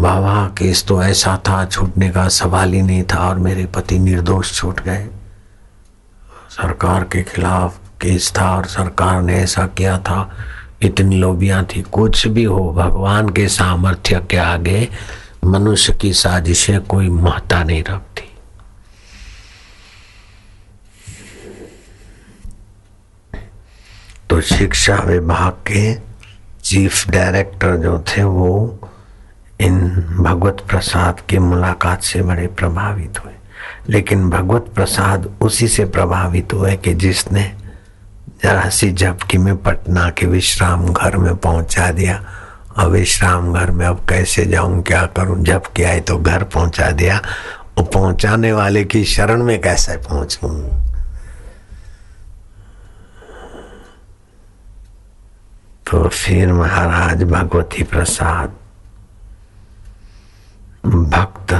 बाबा, 0.00 0.46
केस 0.48 0.84
तो 0.84 1.02
ऐसा 1.02 1.36
था, 1.48 1.64
छूटने 1.64 2.10
का 2.10 2.28
सवाल 2.28 2.72
ही 2.72 2.82
नहीं 2.82 3.02
था 3.02 3.28
और 3.28 3.38
मेरे 3.38 3.66
पति 3.66 3.98
निर्दोष 3.98 4.54
छूट 4.54 4.80
गए। 4.80 5.06
सरकार 6.50 7.04
के 7.04 7.22
खिलाफ 7.22 7.78
केस 8.04 8.32
था 8.38 8.56
और 8.56 8.64
सरकार 8.64 9.22
ने 9.22 9.34
ऐसा 9.34 9.66
किया 9.66 9.98
था। 9.98 10.36
इतनी 10.82 11.16
लोबियाँ 11.16 11.64
थी। 11.64 11.82
कुछ 11.82 12.26
भी 12.26 12.44
हो, 12.44 12.72
भगवान 12.72 13.28
के 13.28 13.48
सामर्थ्य 13.48 14.26
के 14.30 14.36
आगे 14.36 14.88
मनुष्य 15.44 15.92
की 15.92 16.12
साजिशें 16.12 16.80
कोई 16.80 17.08
महत्ता 17.08 17.64
नहीं 17.64 17.84
रखती। 17.84 18.30
तो 24.30 24.40
शिक्षा 24.40 24.96
विभाग 24.96 25.52
के 25.52 25.94
चीफ 26.62 27.08
डायरेक्टर 27.08 27.76
जो 27.76 28.04
थे, 28.08 28.22
वो 28.22 28.78
इन 29.60 29.88
भगवत 30.20 30.64
प्रसाद 30.68 31.20
की 31.20 31.38
मुलाकात 31.38 32.02
से 32.02 32.22
बड़े 32.22 32.46
प्रभावित 32.46 33.24
हुए। 33.24 33.32
लेकिन 33.88 34.30
भगवत 34.30 34.66
प्रसाद 34.74 35.34
उसी 35.40 35.68
से 35.68 35.84
प्रभावित 35.84 36.52
हुए 36.52 36.76
कि 36.76 36.94
जिसने 36.94 37.63
जरा 38.44 38.68
सी 38.68 38.92
झपकी 38.92 39.38
में 39.38 39.56
पटना 39.56 40.08
के 40.10 40.26
विश्राम 40.26 40.86
घर 40.92 41.16
में 41.16 41.36
पहुँचा 41.36 41.90
दिया। 41.90 42.16
और 42.78 42.88
विश्राम 42.90 43.52
घर 43.54 43.70
में 43.70 43.86
अब 43.86 44.04
कैसे 44.08 44.44
जाऊँ, 44.44 44.82
क्या 44.82 45.04
करूँ? 45.06 45.42
झपकी 45.42 45.82
आई 45.82 46.00
तो 46.00 46.16
घर 46.18 46.44
पहुँचा 46.44 46.90
दिया। 46.90 47.20
और 47.78 47.84
पहुँचाने 47.84 48.52
वाले 48.52 48.84
की 48.84 49.04
शरण 49.04 49.42
में 49.42 49.60
कैसे 49.60 49.96
पहुंचू? 49.96 50.48
तो 55.86 56.08
फिर 56.08 56.52
महाराज 56.52 57.22
भगवती 57.22 57.82
प्रसाद, 57.82 58.52
भक्त 60.86 61.52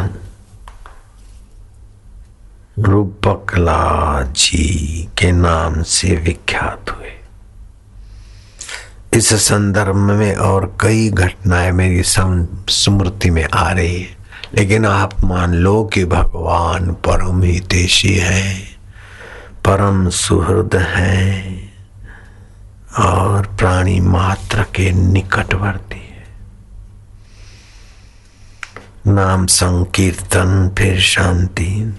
रूपकला 2.78 4.22
जी 4.22 5.08
के 5.18 5.32
नाम 5.32 5.82
से 5.82 6.16
विख्यात 6.16 6.90
हुए। 6.90 7.12
इस 9.18 9.34
संदर्भ 9.34 9.96
में 9.96 10.34
और 10.34 10.76
कई 10.80 11.10
घटनाएँ 11.10 11.72
मेरी 11.72 12.02
स्मृति 12.02 13.30
में 13.30 13.48
आ 13.54 13.70
रही 13.70 14.02
है। 14.02 14.16
लेकिन 14.54 14.86
आप 14.86 15.24
मान 15.24 15.54
लो 15.54 15.84
कि 15.84 16.04
भगवान 16.04 16.92
परम 16.92 17.42
हितेशी 17.42 18.14
है, 18.14 18.64
परम 19.64 20.08
सुहृद 20.08 20.70
है 20.74 21.56
और 22.98 23.46
प्राणी 23.46 24.00
मात्र 24.00 24.62
के 24.62 24.92
निकटवर्ती 24.92 25.96
है। 25.96 26.24
नाम 29.06 29.46
संकीर्तन, 29.46 30.74
फिर 30.78 31.00
शांति। 31.00 31.94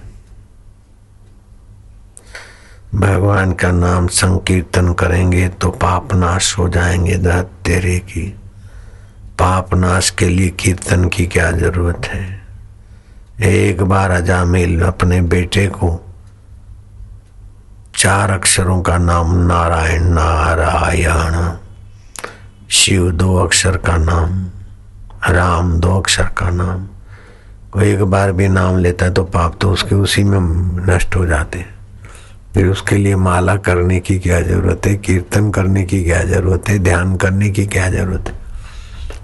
भगवान 2.94 3.52
का 3.52 3.70
नाम 3.70 4.06
संकीर्तन 4.06 4.92
करेंगे 4.92 5.48
तो 5.48 5.70
पाप 5.70 6.14
नाश 6.14 6.58
हो 6.58 6.68
जाएँगे 6.68 7.16
दत्त 7.16 7.64
तेरे 7.64 7.98
की। 7.98 8.28
पाप 9.38 9.74
नाश 9.74 10.10
के 10.10 10.28
लिए 10.28 10.48
कीर्तन 10.48 11.04
की 11.08 11.26
क्या 11.26 11.50
ज़रूरत 11.50 12.06
है? 12.06 12.42
एक 13.42 13.82
बार 13.82 14.10
अजामिल 14.10 14.82
अपने 14.82 15.20
बेटे 15.20 15.66
को 15.66 16.00
चार 17.96 18.30
अक्षरों 18.30 18.82
का 18.82 18.98
नाम 18.98 19.34
नारायण 19.36 20.04
नारायण, 20.04 21.56
शिव 22.70 23.10
दो 23.10 23.36
अक्षर 23.36 23.76
का 23.76 23.96
नाम, 23.96 24.46
राम 25.34 25.80
दो 25.80 26.00
अक्षर 26.00 26.24
का 26.24 26.50
नाम। 26.50 26.86
कोई 27.72 27.92
एक 27.92 28.02
बार 28.02 28.32
भी 28.32 28.48
नाम 28.48 28.78
लेता 28.78 29.06
है 29.06 29.14
तो 29.14 29.24
पाप 29.24 29.58
तो 29.60 29.70
उसके 29.70 29.94
उसी 29.94 30.24
में 30.24 30.40
नष्ट 30.86 31.16
हो 31.16 31.26
जाते 31.26 31.58
हैं। 31.58 31.75
फिर 32.56 32.66
उसके 32.66 32.96
लिए 32.96 33.16
माला 33.16 33.56
करने 33.56 34.00
की 34.00 34.18
क्या 34.18 34.40
ज़रूरत 34.40 34.86
है? 34.86 34.96
कीर्तन 34.96 35.50
करने 35.50 35.84
की 35.84 36.04
क्या 36.04 36.22
ज़रूरत 36.22 36.68
है? 36.68 36.78
ध्यान 36.78 37.16
करने 37.16 37.50
की 37.50 37.66
क्या 37.66 37.90
ज़रूरत 37.90 38.24
है? 38.28 38.34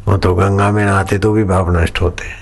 वो 0.09 0.17
तो 0.17 0.35
गंगा 0.35 0.71
में 0.71 0.85
नहाते 0.85 1.19
तो 1.19 1.33
भी 1.33 1.45
भाव 1.45 1.83
नष्ट 1.83 2.01
होते 2.01 2.27
हैं। 2.27 2.37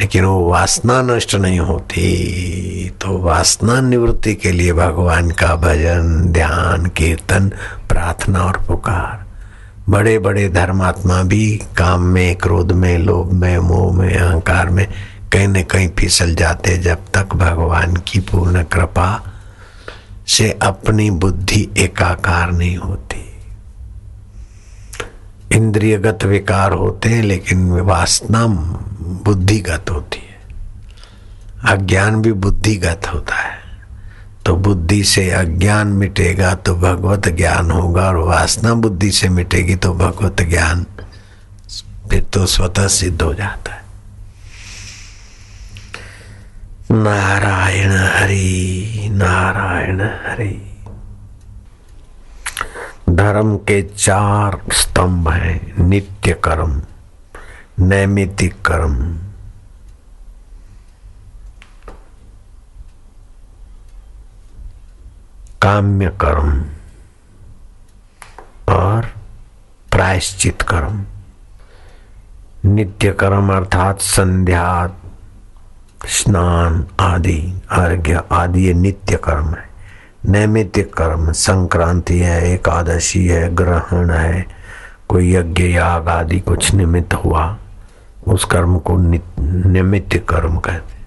लेकिन 0.00 0.24
वो 0.24 0.50
वासना 0.50 1.02
नष्ट 1.02 1.34
नहीं 1.34 1.60
होती। 1.60 2.92
तो 3.00 3.18
वासना 3.18 3.80
निवृत्ति 3.80 4.34
के 4.34 4.52
लिए 4.52 4.72
भगवान 4.72 5.30
का 5.30 5.56
भजन, 5.56 6.26
ध्यान, 6.28 6.86
कीर्तन, 6.86 7.48
प्रार्थना 7.88 8.40
और 8.40 8.64
पुकार। 8.68 9.26
बड़े 9.88 10.18
बड़े 10.18 10.48
धर्मात्मा 10.48 11.22
भी 11.22 11.62
काम 11.78 12.02
में, 12.02 12.36
क्रोध 12.36 12.72
में, 12.72 12.98
लोभ 12.98 13.32
में, 13.32 13.58
मोह 13.58 13.96
में, 13.96 14.16
अहंकार 14.16 14.70
में 14.70 14.86
कहीं 15.32 15.48
न 15.48 15.62
कहीं 15.62 15.88
फिसल 15.88 16.34
जाते 16.34 16.78
जब 16.78 16.98
तक 17.14 17.28
भगवान 17.34 17.96
की 17.96 18.20
पूर्ण 18.20 18.62
कृपा 18.62 19.29
से 20.30 20.50
अपनी 20.62 21.10
बुद्धि 21.10 21.68
एकाकार 21.78 22.52
नहीं 22.52 22.76
होती। 22.76 23.18
इंद्रियगत 25.52 26.24
विकार 26.24 26.72
होते 26.72 27.08
हैं, 27.08 27.22
लेकिन 27.22 27.70
वासना 27.70 28.46
बुद्धिगत 29.24 29.90
होती 29.90 30.18
है। 30.18 30.30
अज्ञान 31.74 32.22
भी 32.22 32.32
बुद्धिगत 32.32 33.06
होता 33.14 33.34
है। 33.34 33.58
तो 34.46 34.56
बुद्धि 34.56 35.02
से 35.04 35.30
अज्ञान 35.30 35.88
मिटेगा 35.88 36.54
तो 36.54 36.74
भगवत 36.74 37.28
ज्ञान 37.28 37.70
होगा, 37.70 38.08
और 38.08 38.16
वासना 38.16 38.74
बुद्धि 38.74 39.10
से 39.10 39.28
मिटेगी 39.28 39.76
तो 39.76 39.92
भगवत 39.94 40.42
ज्ञान 40.42 40.86
फिर 42.10 42.22
तो 42.22 42.46
स्वतः 42.46 42.86
सिद्ध 42.88 43.22
हो 43.22 43.34
जाता 43.34 43.72
है। 43.72 43.79
नारायण 46.92 47.90
हरि 47.90 49.08
नारायण 49.12 50.00
हरि। 50.00 50.76
धर्म 53.10 53.56
के 53.56 53.82
चार 53.82 54.62
स्तंभ 54.72 55.28
हैं, 55.28 55.88
नित्य 55.88 56.32
कर्म 56.32 56.82
नैमितिक 57.78 58.62
कर्म। 58.62 59.18
काम्य 65.62 66.08
कर्म 66.08 66.64
और 68.74 69.06
प्रायश्चित 69.92 70.62
कर्म। 70.62 71.04
नित्य 72.64 73.12
कर्म 73.12 73.56
अर्थात 73.56 74.00
संध्या 74.00 74.96
स्नान 76.00 76.86
आदि 77.00 77.40
अर्घ्य 77.70 78.22
आदि, 78.32 78.66
ये 78.66 78.74
नित्य 78.74 79.16
कर्म 79.24 79.54
है। 79.54 79.68
नैमित्तिक 80.26 80.92
कर्म, 80.94 81.30
संक्रांति 81.32 82.18
है, 82.18 82.52
एकादशी 82.52 83.26
है, 83.26 83.54
ग्रहण 83.56 84.10
है, 84.10 84.46
कोई 85.08 85.34
यज्ञ, 85.34 85.62
याग 85.64 86.08
आदि 86.08 86.40
कुछ 86.40 86.72
निमित्त 86.74 87.14
हुआ, 87.14 87.56
उस 88.28 88.44
कर्म 88.44 88.78
को 88.78 88.96
निमित्त 88.98 90.16
कर्म 90.28 90.58
कहते 90.58 90.98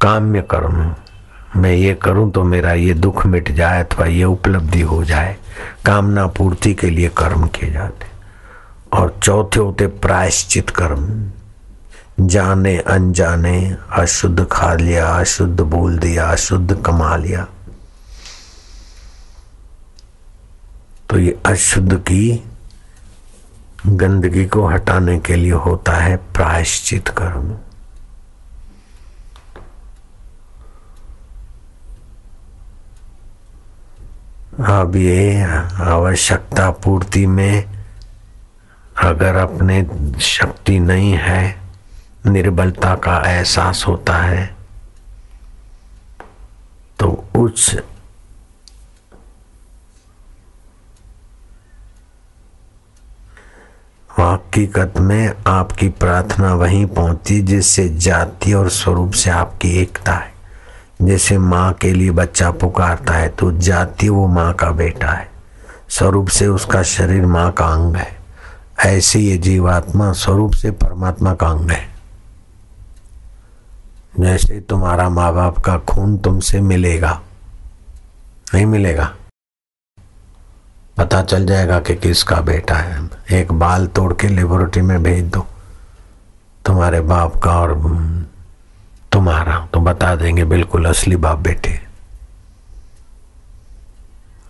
काम्य 0.00 0.40
कर्म, 0.50 0.94
मैं 1.56 1.72
ये 1.72 1.94
करूँ 2.02 2.30
तो 2.32 2.42
मेरा 2.44 2.72
ये 2.72 2.94
दुख 2.94 3.24
मिट 3.26 3.50
जाए 3.52 3.82
अथवा 3.84 4.06
ये 4.06 4.24
उपलब्धि 4.24 4.80
हो 4.80 5.02
जाए, 5.04 5.36
कामना 5.86 6.26
पूर्ति 6.28 6.74
के 6.74 6.90
लिए 6.90 7.08
कर्म 7.18 7.46
किए 7.48 7.70
जाते 7.70 8.06
और 8.92 9.20
चौथे 9.22 9.60
होते 9.60 9.86
प्रायश्चित 9.86 10.70
कर्म। 10.70 11.30
जाने, 12.26 12.78
अनजाने, 12.78 13.76
अशुद्ध 13.90 14.46
खा 14.52 14.74
लिया, 14.74 15.06
अशुद्ध 15.06 15.60
बोल 15.60 15.98
दिया, 15.98 16.26
अशुद्ध 16.26 16.82
कमा 16.82 17.16
लिया। 17.16 17.46
तो 21.10 21.18
ये 21.18 21.38
अशुद्ध 21.46 21.98
की 21.98 22.44
गंदगी 23.86 24.46
को 24.46 24.66
हटाने 24.66 25.18
के 25.18 25.36
लिए 25.36 25.52
होता 25.52 25.92
है 25.92 26.16
प्रायश्चित 26.16 27.08
कर्म। 27.08 27.56
अब 34.64 34.96
ये 34.96 35.42
आवश्यकता 35.80 36.70
पूर्ति 36.70 37.26
में 37.26 37.77
अगर 38.98 39.36
अपने 39.36 39.82
शक्ति 40.20 40.78
नहीं 40.80 41.12
है, 41.12 41.56
निर्बलता 42.26 42.94
का 42.94 43.18
एहसास 43.26 43.84
होता 43.88 44.16
है 44.16 44.46
तो 46.98 47.08
उस 47.36 47.74
हकीकत 54.10 54.94
में 54.98 55.32
आपकी 55.46 55.88
प्रार्थना 55.88 56.54
वहीं 56.54 56.84
पहुँचती 56.86 57.40
जिससे 57.42 57.88
जाति 57.88 58.52
और 58.52 58.68
स्वरूप 58.68 59.12
से 59.12 59.30
आपकी 59.30 59.70
एकता 59.78 60.12
है। 60.12 60.32
जैसे 61.02 61.38
माँ 61.38 61.72
के 61.72 61.92
लिए 61.92 62.10
बच्चा 62.10 62.50
पुकारता 62.50 63.14
है 63.14 63.28
तो 63.28 63.52
जाति 63.52 64.08
वो 64.08 64.26
माँ 64.26 64.52
का 64.54 64.70
बेटा 64.72 65.10
है। 65.10 65.30
स्वरूप 65.88 66.28
से 66.28 66.46
उसका 66.46 66.82
शरीर 66.82 67.26
माँ 67.26 67.50
का 67.52 67.66
अंग 67.66 67.96
है। 67.96 68.17
ऐसे 68.78 69.18
ये 69.18 69.36
जीवात्मा 69.38 70.12
स्वरूप 70.14 70.52
से 70.52 70.70
परमात्मा 70.72 71.34
का 71.34 71.46
अंग 71.48 71.70
है। 71.70 71.86
जैसे 74.20 74.60
तुम्हारा 74.60 75.08
माँ 75.10 75.32
बाप 75.34 75.58
का 75.58 75.76
खून 75.88 76.16
तुमसे 76.18 76.60
मिलेगा, 76.60 77.20
नहीं 78.54 78.66
मिलेगा, 78.66 79.12
पता 80.96 81.22
चल 81.22 81.46
जाएगा 81.46 81.80
कि 81.80 81.94
किसका 81.96 82.40
बेटा 82.42 82.74
है। 82.76 83.08
एक 83.32 83.52
बाल 83.54 83.86
तोड़ 83.88 84.12
के 84.12 84.28
लेबोरेटरी 84.28 84.82
में 84.82 85.02
भेज 85.02 85.24
दो, 85.24 85.46
तुम्हारे 86.64 87.00
बाप 87.02 87.36
का 87.42 87.58
और 87.60 87.74
तुम्हारा। 89.12 89.58
तो 89.72 89.80
बता 89.80 90.14
देंगे, 90.16 90.44
बिल्कुल 90.46 90.86
असली 90.86 91.16
बाप 91.18 91.38
बेटे 91.40 91.78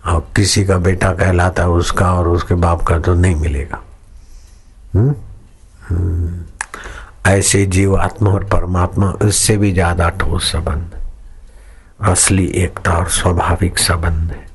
और 0.05 0.27
किसी 0.35 0.65
का 0.65 0.77
बेटा 0.79 1.13
कहलाता 1.13 1.63
है 1.63 1.69
उसका 1.71 2.13
और 2.13 2.27
उसके 2.27 2.55
बाप 2.57 2.83
का 2.83 2.99
तो 2.99 3.13
नहीं 3.15 3.35
मिलेगा। 3.35 3.81
हुँ? 4.95 5.15
हुँ। 5.89 6.45
ऐसे 7.27 7.65
जीवात्मा 7.65 8.31
और 8.31 8.43
परमात्मा 8.43 9.13
इससे 9.23 9.57
भी 9.57 9.71
ज़्यादा 9.71 10.09
ठोस 10.09 10.51
संबंध 10.51 10.95
असली 12.01 12.45
एकता 12.45 12.91
और 12.91 13.09
स्वाभाविक 13.09 13.77
संबंध 13.77 14.31
है 14.31 14.47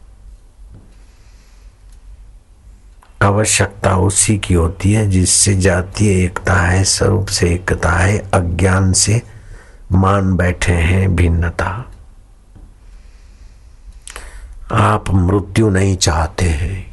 आवश्यकता 3.23 3.97
उसी 3.97 4.39
की 4.39 4.55
होती 4.55 4.93
है 4.93 5.11
जिससे 5.11 5.55
जातीय 5.55 6.25
एकता 6.25 6.55
है, 6.55 6.85
स्वरूप 6.85 7.27
से 7.27 7.55
एकता 7.55 7.91
है, 7.91 8.19
अज्ञान 8.35 8.93
से 8.93 9.23
मान 9.93 10.37
बैठे 10.37 10.73
हैं 10.73 11.17
भिन्नता 11.17 11.91
आप 14.73 15.11
मृत्यु 15.11 15.71
नहीं 15.71 15.97
चाहते 15.97 16.45
हैं, 16.45 16.87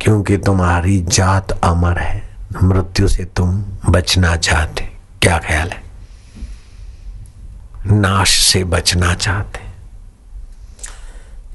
क्योंकि 0.00 0.36
तुम्हारी 0.36 1.00
जात 1.00 1.52
अमर 1.64 1.98
है 1.98 2.33
मृत्यु 2.62 3.08
से 3.08 3.24
तुम 3.24 3.64
बचना 3.88 4.36
चाहते, 4.36 4.84
क्या 5.22 5.38
ख्याल 5.38 5.70
है? 5.70 5.82
नाश 7.86 8.38
से 8.40 8.64
बचना 8.64 9.14
चाहते। 9.14 9.60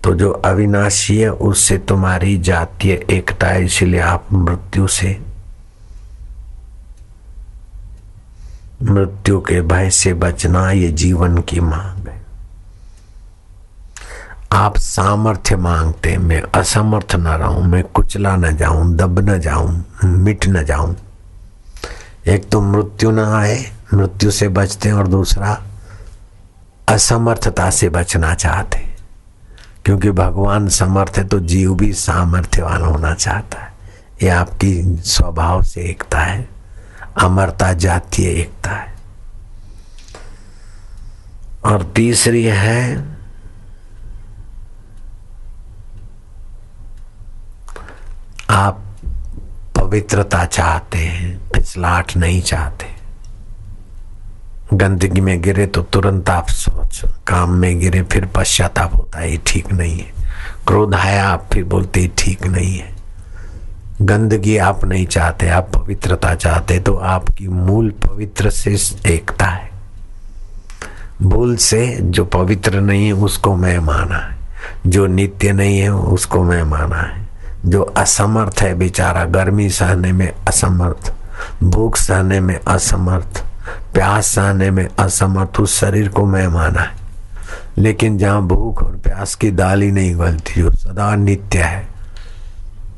तो 0.04 0.14
जो 0.16 0.32
अविनाशी 0.32 1.18
है, 1.18 1.30
उससे 1.30 1.78
तुम्हारी 1.78 2.38
जातीय 2.38 2.94
एकता 3.10 3.48
है, 3.48 3.66
इसलिए 3.66 4.00
आप 4.00 4.34
मृत्यु 4.34 4.88
से, 4.88 5.18
मृत्यु 8.84 9.40
के 9.42 9.62
भय 9.62 9.90
से 9.90 10.14
बचना 10.14 10.72
ये 10.72 10.88
जीवन 10.92 11.38
की 11.38 11.60
मांग 11.60 12.08
है। 12.08 12.19
आप 14.52 14.78
सामर्थ्य 14.78 15.56
मांगते, 15.56 16.18
मैं 16.18 16.42
असमर्थ 16.42 17.16
न 17.16 17.28
रहूँ, 17.28 17.64
मैं 17.64 17.84
कुचला 17.84 18.36
न 18.36 18.58
जाऊँ, 18.58 18.96
दब 18.96 19.30
न 19.30 19.40
जाऊँ, 19.40 19.86
मिट 20.04 20.48
न 20.48 20.64
जाऊँ। 20.64 20.96
एक 22.28 22.50
तो 22.50 22.62
मृत्यु 22.62 23.12
न 23.12 23.20
आए, 23.20 23.72
मृत्यु 23.94 24.32
से 24.32 24.48
बचते 24.48 24.92
और 24.92 25.08
दूसरा, 25.08 25.64
असमर्थता 26.90 27.70
से 27.70 27.90
बचना 27.90 28.34
चाहते। 28.34 28.96
क्योंकि 29.86 30.12
भगवान 30.12 30.70
समर्थ 30.70 31.14
है 31.18 31.24
तो 31.24 31.40
जीव 31.40 31.76
भी 31.76 31.94
सामर्थ्यवान 31.94 32.82
होना 32.82 33.14
चाहता 33.14 33.62
है। 33.62 33.74
ये 34.24 34.30
आपकी 34.30 34.96
स्वभाव 34.96 35.64
से 35.64 35.82
एकता 35.82 36.20
है, 36.20 36.50
अमरता 37.22 37.74
जातीय 37.74 38.28
एकता 38.28 38.72
है। 38.72 38.94
और 41.66 41.84
तीसरी 41.84 42.44
है 42.44 43.10
आप 48.50 48.86
पवित्रता 49.76 50.46
चाहते 50.46 50.98
हैं 50.98 51.50
फिसलाट 51.56 52.18
नहीं 52.18 52.42
चाहते। 52.42 52.86
गंदगी 54.74 55.22
में 55.22 55.42
गिरे 55.42 55.68
तो 55.68 55.82
तुरंत 55.82 56.30
आप 56.30 56.48
सोच, 56.48 57.02
काम 57.28 57.50
में 57.52 57.80
गिरे 57.80 58.04
फिर 58.04 58.26
पश्चाताप 58.26 58.96
होता 58.96 59.20
है 59.20 59.38
ठीक 59.38 59.74
नहीं 59.74 60.00
है। 60.00 60.14
क्रोध 60.68 60.96
आया, 60.96 61.30
आप 61.30 61.50
फिर 61.54 61.64
बोलते 61.64 62.12
ठीक 62.18 62.48
नहीं 62.48 62.78
है। 62.78 62.96
गंदगी 64.02 64.58
आप 64.58 64.86
नहीं 64.86 65.06
चाहते, 65.06 65.50
आप 65.50 65.72
पवित्रता 65.76 66.36
चाहते 66.36 66.80
तो 66.80 66.96
आपकी 66.96 67.48
मूल 67.48 67.90
पवित्र 67.90 68.50
से 68.50 68.78
एकता 69.14 69.46
है। 69.46 69.70
भूल 71.22 71.56
से 71.56 71.98
जो 72.02 72.26
पवित्र 72.26 72.82
नहीं 72.82 73.06
है, 73.06 73.14
उसको 73.14 73.56
मैं 73.56 73.80
माना 73.80 74.18
है। 74.18 74.38
जो 74.88 75.08
नित्य 75.08 75.52
नहीं 75.52 75.80
है, 75.80 75.90
उसको 75.90 76.44
मैं 76.44 76.64
माना 76.64 77.02
है। 77.02 77.29
जो 77.66 77.82
असमर्थ 77.82 78.62
है 78.62 78.74
बेचारा, 78.74 79.24
गर्मी 79.26 79.70
सहने 79.70 80.12
में 80.12 80.32
असमर्थ, 80.48 81.14
भूख 81.64 81.98
सहने 81.98 82.40
में 82.40 82.60
असमर्थ, 82.68 83.44
प्यास 83.94 84.28
सहने 84.28 84.72
में 84.72 84.88
असमर्थ, 85.00 85.60
उस 85.60 85.80
शरीर 85.80 86.08
को 86.08 86.26
मैं 86.26 86.48
माना 86.48 86.82
है। 86.82 87.00
लेकिन 87.78 88.18
जहाँ 88.18 88.42
भूख 88.42 88.84
और 88.84 88.96
प्यास 88.96 89.36
की 89.36 89.52
दाल 89.52 89.82
ही 89.82 89.92
नहीं 89.92 90.20
गलती 90.20 90.62
जो 90.62 90.72
सदा 90.72 91.16
नित्य 91.16 91.60
है। 91.60 91.88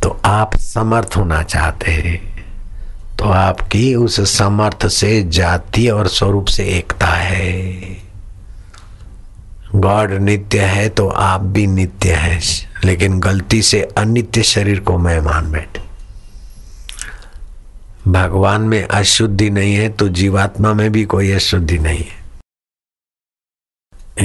तो 0.03 0.21
आप 0.25 0.55
समर्थ 0.55 1.17
होना 1.17 1.43
चाहते 1.43 1.91
हैं 1.91 2.31
तो 3.17 3.25
आपकी 3.25 3.95
उस 3.95 4.37
समर्थ 4.37 4.87
से 4.87 5.23
जाति 5.23 5.87
और 5.89 6.07
स्वरूप 6.07 6.45
से 6.45 6.63
एकता 6.63 7.07
है। 7.07 7.81
गॉड 9.75 10.11
नित्य 10.11 10.59
है 10.59 10.89
तो 10.89 11.07
आप 11.07 11.41
भी 11.41 11.67
नित्य 11.67 12.13
है। 12.13 12.39
लेकिन 12.83 13.19
गलती 13.19 13.61
से 13.61 13.81
अनित्य 13.81 14.43
शरीर 14.43 14.79
को 14.79 14.97
मैं 14.97 15.19
मान 15.19 15.51
बैठे। 15.51 15.81
भगवान 18.07 18.61
में 18.61 18.87
अशुद्धि 18.87 19.49
नहीं 19.49 19.75
है 19.75 19.89
तो 19.89 20.07
जीवात्मा 20.09 20.73
में 20.73 20.91
भी 20.91 21.05
कोई 21.05 21.31
अशुद्धि 21.31 21.79
नहीं 21.79 21.99
है। 21.99 22.21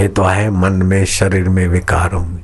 ये 0.03 0.09
तो 0.09 0.25
है 0.25 0.51
मन 0.51 0.73
में, 0.73 1.05
शरीर 1.05 1.49
में 1.49 1.69
विकारों 1.69 2.27
में। 2.27 2.43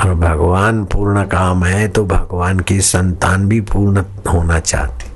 और 0.00 0.14
भगवान 0.14 0.84
पूर्ण 0.84 1.24
काम 1.24 1.64
है 1.64 1.88
तो 1.88 2.04
भगवान 2.04 2.60
की 2.60 2.80
संतान 2.80 3.48
भी 3.48 3.60
पूर्ण 3.60 4.04
होना 4.32 4.60
चाहती। 4.60 5.10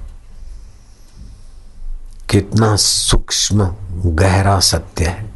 कितना 2.30 2.76
सूक्ष्म, 2.76 3.74
गहरा 4.06 4.60
सत्य 4.60 5.04
है। 5.04 5.29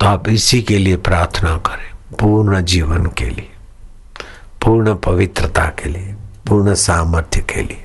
तो 0.00 0.06
आप 0.06 0.28
इसी 0.28 0.62
के 0.62 0.78
लिए 0.78 0.96
प्रार्थना 0.96 1.56
करें, 1.56 2.16
पूर्ण 2.20 2.60
जीवन 2.60 3.06
के 3.06 3.24
लिए, 3.24 3.50
पूर्ण 4.64 4.94
पवित्रता 4.94 5.64
के 5.64 5.88
लिए, 5.88 6.14
पूर्ण 6.48 6.74
सामर्थ्य 6.74 7.40
के 7.40 7.62
लिए। 7.62 7.84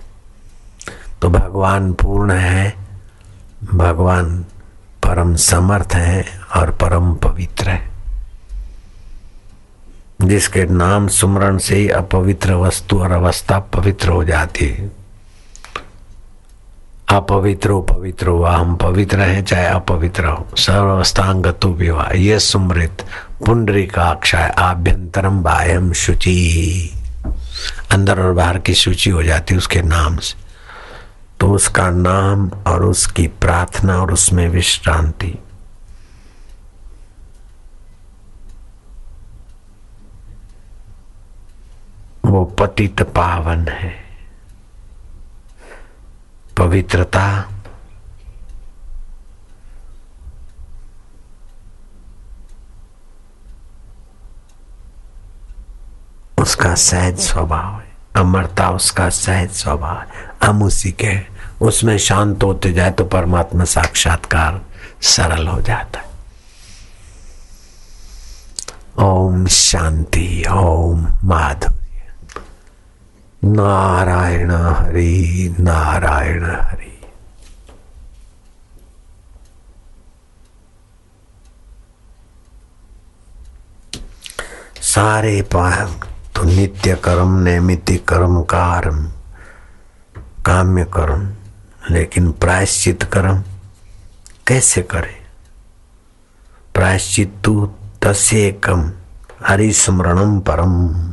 तो 1.22 1.30
भगवान 1.30 1.94
पूर्ण 1.94 2.32
है, 2.32 2.76
भगवान 3.74 4.46
परम 5.04 5.36
समर्थ 5.36 5.94
है 5.94 6.42
और 6.56 6.72
परम 6.72 7.16
पवित्र 7.16 7.70
है। 7.70 7.92
जिसके 10.22 10.66
नाम 10.66 11.08
सुमरण 11.08 11.58
से 11.58 11.76
ही 11.76 11.90
अपवित्र 11.90 12.54
वस्तु 12.54 13.00
और 13.00 13.12
अवस्था 13.12 13.60
पवित्र 13.60 14.10
हो 14.10 14.24
जाती 14.24 14.66
है। 14.66 15.01
अपवित्रो, 17.12 17.82
पवित्र 17.82 18.28
हुआ 18.28 18.56
हम 18.56 18.76
पवित्र 18.76 19.20
हैं 19.20 19.46
चाहे 19.46 19.66
अपवित्र। 19.66 20.26
हो 20.26 20.48
सर्वस्थांग 20.58 21.46
तो 21.46 21.74
विवाह। 21.74 22.12
ये 22.12 22.40
सुमृत 22.40 23.06
पुंडरी 23.46 23.88
का 23.88 24.04
अक्षय 24.04 24.56
आभ्यंतरम 24.58 25.44
बाह्यम 25.44 25.94
शुचि। 25.94 26.94
अंदर 27.92 28.20
और 28.20 28.34
बाहर 28.34 28.60
की 28.60 28.74
सूची 28.74 29.10
हो 29.10 29.24
जाती 29.24 29.56
उसके 29.56 29.82
नाम 29.82 30.18
से। 30.18 30.40
तो 31.40 31.52
उसका 31.52 31.90
नाम 31.90 32.52
और 32.68 32.84
उसकी 32.84 33.28
प्रार्थना 33.28 34.02
और 34.02 34.14
उसमें 34.14 34.50
विश्रांति। 34.50 35.40
वो 42.26 42.46
पतित 42.46 43.02
पावन 43.02 43.68
है। 43.68 44.01
पवित्रता। 46.62 47.46
उसका 56.40 56.76
सहज 56.76 57.20
स्वभाव 57.20 57.80
है। 57.80 57.92
अमरता 58.16 58.70
उसका 58.70 59.10
सहज 59.10 59.52
स्वभाव 59.52 59.98
है। 59.98 60.08
हम 60.44 60.64
उसी 60.64 60.92
के 60.92 61.20
उसमें 61.62 61.98
शांत 61.98 62.44
होते 62.44 62.74
जाए 62.74 62.92
तो 62.92 63.06
परमात्मा 63.06 63.64
साक्षात्कार 63.64 64.62
सरल 65.02 65.48
हो 65.48 65.62
जाता 65.62 66.00
है। 66.00 66.06
ओम 69.00 69.48
शांति, 69.48 70.46
ओम 70.52 71.08
माधुर्य 71.24 71.81
नारायण 73.44 74.52
हरि 74.52 75.56
नारायण 75.60 76.46
हरि। 76.46 77.02
सारे 84.82 85.42
तो 86.36 86.44
नित्य 86.44 86.96
कर्म 86.96 87.40
नैमित्य 87.40 87.98
कर्म, 87.98 88.42
कारम, 88.42 89.06
काम्य 90.46 90.84
कर्म, 90.84 91.34
लेकिन 91.92 92.32
प्रायश्चित 92.32 93.04
कर्म 93.04 93.44
कैसे 94.48 94.82
करे? 94.82 95.22
प्रायश्चित 96.74 97.36
तू 97.46 97.74
तस्कम 98.02 98.92
हरिस्मरणम 99.48 100.40
परम। 100.40 101.11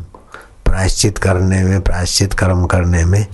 प्रायश्चित 0.69 1.19
करने 1.19 1.65
में, 1.65 1.81
प्रायश्चित 1.81 2.33
कर्म 2.33 2.67
करने 2.67 3.05
में 3.05 3.27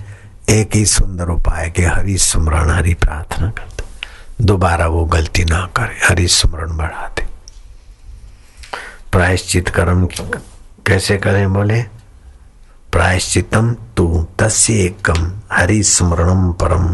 एक 0.49 0.75
ही 0.75 0.85
सुंदर 0.85 1.29
उपाय 1.29 1.69
के 1.69 1.85
हरि 1.85 2.17
स्मरण 2.17 2.69
हरि 2.69 2.93
प्रार्थना 2.93 3.49
करते। 3.51 3.83
दोबारा 4.41 4.87
वो 4.87 5.05
गलती 5.05 5.43
ना 5.43 5.65
करे 5.77 5.99
हरि 6.07 6.27
स्मरण 6.27 6.77
बढ़ा 6.77 7.07
दे 7.07 7.25
प्रायश्चित 9.11 9.69
कर्म 9.69 10.07
कैसे 10.87 11.17
करें 11.17 11.53
बोले? 11.53 11.81
प्रायश्चितम 12.91 13.75
तू 13.97 14.27
तस्य 14.39 14.73
एकम 14.73 15.31
हरि 15.51 15.83
स्मरणम 15.83 16.51
परम। 16.51 16.85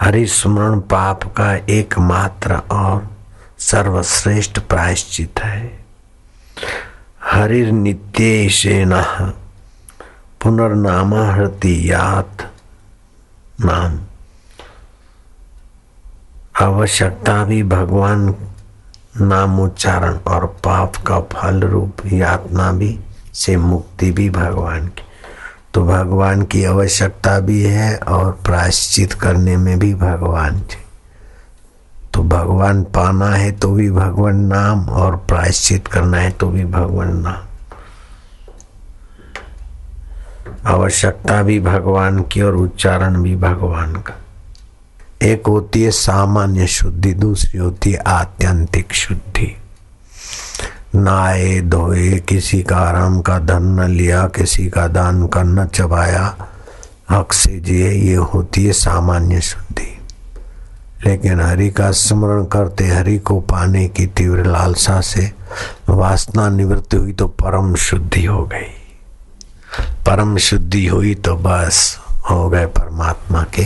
हरि 0.00 0.26
स्मरण 0.26 0.80
पाप 0.80 1.24
का 1.24 1.54
एकमात्र 1.54 2.54
और 2.54 3.16
सर्वश्रेष्ठ 3.58 4.58
प्रायश्चित 4.58 5.40
है। 5.40 5.84
हरिर्नित्येशेन 7.26 8.92
पुनर्नामा 10.42 11.24
यात 11.64 12.52
नाम। 13.60 13.98
आवश्यकता 16.60 17.44
भी 17.44 17.62
भगवान 17.62 18.34
नाम 19.20 19.60
उच्चारण 19.60 20.18
और 20.26 20.46
पाप 20.46 20.96
का 20.96 21.20
फल 21.20 21.60
रूप 21.60 22.06
यातना 22.06 22.72
भी 22.72 22.98
से 23.34 23.56
मुक्ति 23.56 24.10
भी 24.12 24.30
भगवान 24.30 24.86
की। 24.86 25.02
तो 25.74 25.84
भगवान 25.84 26.42
की 26.42 26.64
आवश्यकता 26.64 27.38
भी 27.40 27.62
है 27.62 27.96
और 27.96 28.32
प्रायश्चित 28.32 29.12
करने 29.12 29.56
में 29.56 29.78
भी 29.78 29.94
भगवान 29.94 30.58
जी। 30.58 30.83
तो 32.14 32.22
भगवान 32.22 32.82
पाना 32.84 33.28
है 33.28 33.52
तो 33.52 33.70
भी 33.70 33.90
भगवान 33.90 34.36
नाम 34.36 34.88
और 34.88 35.16
प्रायश्चित 35.16 35.86
करना 35.86 36.16
है 36.16 36.30
तो 36.30 36.48
भी 36.48 36.64
भगवान 36.64 37.16
नाम। 37.16 37.42
आवश्यकता 40.66 41.42
भी 41.42 41.60
भगवान 41.60 42.22
की 42.22 42.42
और 42.42 42.56
उच्चारण 42.56 43.22
भी 43.22 43.36
भगवान 43.36 43.92
का। 43.92 44.14
एक 45.22 45.46
होती 45.46 45.82
है 45.82 45.90
सामान्य 45.90 46.66
शुद्धि, 46.66 47.12
दूसरी 47.14 47.58
होती 47.58 47.92
है 47.92 47.98
आत्यंतिक 47.98 48.92
शुद्धि। 48.92 49.56
नाए 50.94 51.60
धोए 51.60 52.18
किसी 52.18 52.62
का 52.62 52.76
आराम 52.76 53.20
का 53.20 53.38
धन 53.38 53.62
न 53.62 53.88
लिया, 53.88 54.26
किसी 54.26 54.68
का 54.68 54.86
दान 54.88 55.26
का 55.26 55.42
न 55.42 55.66
चबाया, 55.66 56.36
हक 57.10 57.32
से 57.32 57.60
जिए, 57.60 57.90
ये 57.90 58.14
होती 58.14 58.66
है 58.66 58.72
सामान्य 58.72 59.40
शुद्धि। 59.40 59.93
लेकिन 61.06 61.40
हरि 61.40 61.70
का 61.70 61.90
स्मरण 61.90 62.44
करते 62.44 62.86
हरि 62.86 63.18
को 63.18 63.40
पाने 63.40 63.88
की 63.88 64.06
तीव्र 64.06 64.46
लालसा 64.46 65.00
से 65.00 65.32
वासना 65.88 66.48
निवृत्ति 66.48 66.96
हुई 66.96 67.12
तो 67.12 67.28
परम 67.28 67.74
शुद्धि 67.74 68.24
हो 68.24 68.44
गई। 68.44 68.70
परम 69.80 70.36
शुद्धि 70.36 70.86
हुई 70.86 71.14
तो 71.14 71.34
बस 71.34 71.98
हो 72.30 72.50
गए 72.50 72.66
परमात्मा 72.66 73.42
के 73.42 73.64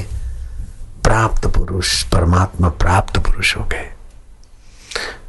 प्राप्त 1.05 1.47
पुरुष, 1.47 2.03
परमात्मा 2.03 2.69
प्राप्त 2.69 3.19
पुरुष 3.19 3.57
हो 3.57 3.65
गए। 3.65 3.91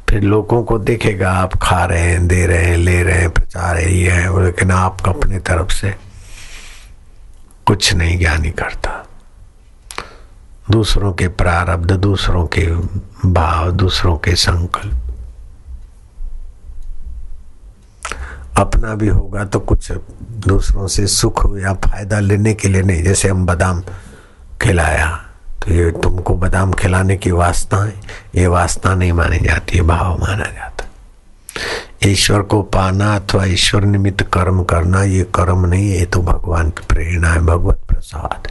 फिर 0.08 0.22
लोगों 0.22 0.62
को 0.62 0.78
देखेगा, 0.78 1.32
आप 1.32 1.56
खा 1.56 1.84
रहे 1.84 2.00
हैं, 2.00 2.28
दे 2.28 2.46
रहे 2.46 2.64
हैं, 2.64 2.76
ले 2.76 3.02
रहे 3.02 3.18
हैं, 3.18 3.30
प्रचार 3.30 3.78
यही 3.78 4.02
है, 4.02 4.44
लेकिन 4.44 4.70
आप 4.70 5.08
अपने 5.08 5.38
तरफ़ 5.38 5.72
से 5.72 5.94
कुछ 7.66 7.94
नहीं 7.94 8.18
ज्ञानी 8.18 8.50
करता। 8.50 8.99
दूसरों 10.70 11.12
के 11.12 11.28
प्रारब्ध, 11.28 11.92
दूसरों 11.92 12.46
के 12.46 12.66
भाव, 13.26 13.70
दूसरों 13.72 14.16
के 14.16 14.34
संकल्प। 14.36 14.98
अपना 18.58 18.94
भी 18.94 19.08
होगा 19.08 19.44
तो 19.44 19.60
कुछ 19.60 19.90
दूसरों 20.46 20.86
से 20.86 21.06
सुख 21.06 21.44
या 21.58 21.72
फ़ायदा 21.74 22.18
लेने 22.20 22.54
के 22.54 22.68
लिए 22.68 22.82
नहीं। 22.82 23.02
जैसे 23.02 23.28
हम 23.28 23.46
बादाम 23.46 23.82
खिलाया 24.62 25.08
तो 25.62 25.72
ये 25.72 25.90
तुमको 25.92 26.34
बादाम 26.34 26.72
खिलाने 26.72 27.16
की 27.16 27.30
वासना 27.30 27.82
है। 27.84 27.94
ये 28.34 28.46
वासना 28.46 28.94
नहीं 28.94 29.12
मानी 29.12 29.38
जाती 29.38 29.76
है 29.76 29.82
भाव 29.82 30.18
माना 30.20 30.44
जाता। 30.44 30.84
ईश्वर 32.06 32.42
को 32.42 32.62
पाना 32.62 33.14
अथवा 33.16 33.44
ईश्वर 33.44 33.84
निमित्त 33.84 34.22
कर्म 34.32 34.62
करना, 34.64 35.02
ये 35.02 35.24
कर्म 35.34 35.66
नहीं, 35.66 35.90
ये 35.90 36.06
तो 36.06 36.22
भगवान 36.22 36.70
की 36.70 36.86
प्रेरणा 36.88 37.28
है, 37.28 37.40
भगवत 37.40 37.82
प्रसाद। 37.88 38.48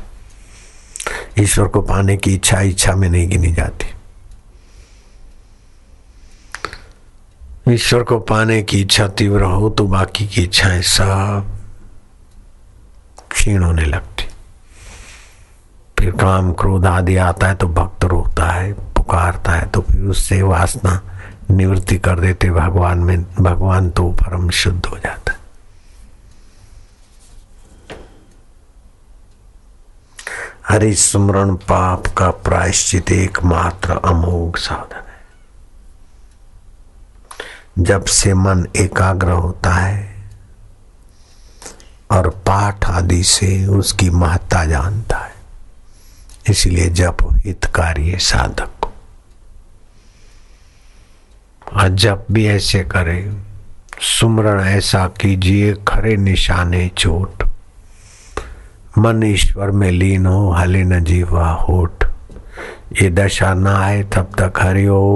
ईश्वर 1.39 1.67
को 1.67 1.81
पाने 1.81 2.17
की 2.17 2.33
इच्छा 2.35 2.61
इच्छा 2.61 2.95
में 2.95 3.09
नहीं 3.09 3.27
गिनी 3.29 3.51
जाती। 3.51 3.93
ईश्वर 7.73 8.03
को 8.03 8.19
पाने 8.19 8.61
की 8.63 8.81
इच्छा 8.81 9.07
तीव्र 9.07 9.43
हो 9.43 9.69
तो 9.69 9.85
बाकी 9.87 10.27
की 10.27 10.43
इच्छाएँ 10.43 10.81
सब 10.81 11.57
क्षीण 13.31 13.63
होने 13.63 13.85
लगती। 13.85 14.27
फिर 15.99 16.11
काम 16.11 16.51
क्रोध 16.53 16.85
आदि 16.85 17.15
आता 17.17 17.47
है 17.47 17.55
तो 17.55 17.67
भक्त 17.67 18.03
रोता 18.05 18.45
है, 18.45 18.73
पुकारता 18.73 19.51
है 19.51 19.67
तो 19.67 19.81
फिर 19.81 20.01
उससे 20.01 20.41
वासना 20.41 21.01
निवृत्ति 21.51 21.97
कर 21.97 22.19
देते, 22.19 22.49
भगवान 22.51 22.99
में, 22.99 23.23
भगवान 23.33 23.89
तो 23.89 24.09
परम 24.13 24.49
शुद्ध 24.49 24.85
हो 24.85 24.97
जाता 24.97 25.31
है। 25.31 25.38
हरि 30.72 30.93
सुमरण 30.93 31.55
पाप 31.55 32.07
का 32.07 32.30
प्रायश्चित 32.30 33.11
एकमात्र 33.11 33.91
अमोघ 33.91 34.57
साधन 34.57 35.03
है। 35.07 35.20
जब 37.84 38.05
से 38.05 38.34
मन 38.34 38.67
एकाग्र 38.76 39.30
होता 39.30 39.74
है 39.74 40.26
और 42.11 42.30
पाठ 42.30 42.86
आदि 42.86 43.24
से 43.24 43.65
उसकी 43.65 44.09
महत्ता 44.09 44.65
जानता 44.65 45.17
है, 45.17 45.34
इसलिए 46.49 46.89
जप 46.89 47.17
हितकारी 47.45 48.17
साधक 48.17 48.70
को। 48.82 48.91
और 51.74 51.89
जप 51.89 52.26
भी 52.32 52.47
ऐसे 52.47 52.84
करे, 52.84 53.38
सुमरण 54.01 54.61
ऐसा 54.61 55.07
कीजिए, 55.07 55.74
खरे 55.88 56.17
निशाने 56.17 56.88
चोट। 56.97 57.43
मन 58.99 59.23
ईश्वर 59.23 59.71
में 59.71 59.91
लीन 59.91 60.25
हो 60.25 60.51
हले 60.51 60.83
न 60.83 61.03
जीवा, 61.03 61.51
होठ। 61.51 62.03
ये 63.01 63.09
दशा 63.09 63.53
ना 63.53 63.77
आए 63.77 64.03
तब 64.03 64.29
तक 64.39 64.53
हरिओ 64.57 65.15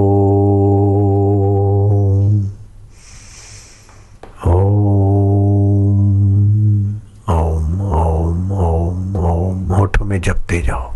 में 10.04 10.22
जपते 10.22 10.62
जाओ। 10.62 10.94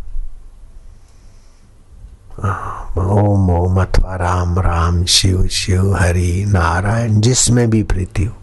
ओम 2.37 3.51
ओम, 3.51 3.83
अथवा 3.83 4.17
राम 4.17 4.59
राम, 4.59 5.05
शिव 5.05 5.47
शिव, 5.47 5.97
हरि, 5.97 6.45
नारायण, 6.49 7.21
जिसमें 7.21 7.71
भी 7.71 7.83
प्रीति 7.83 8.25
हो। 8.25 8.37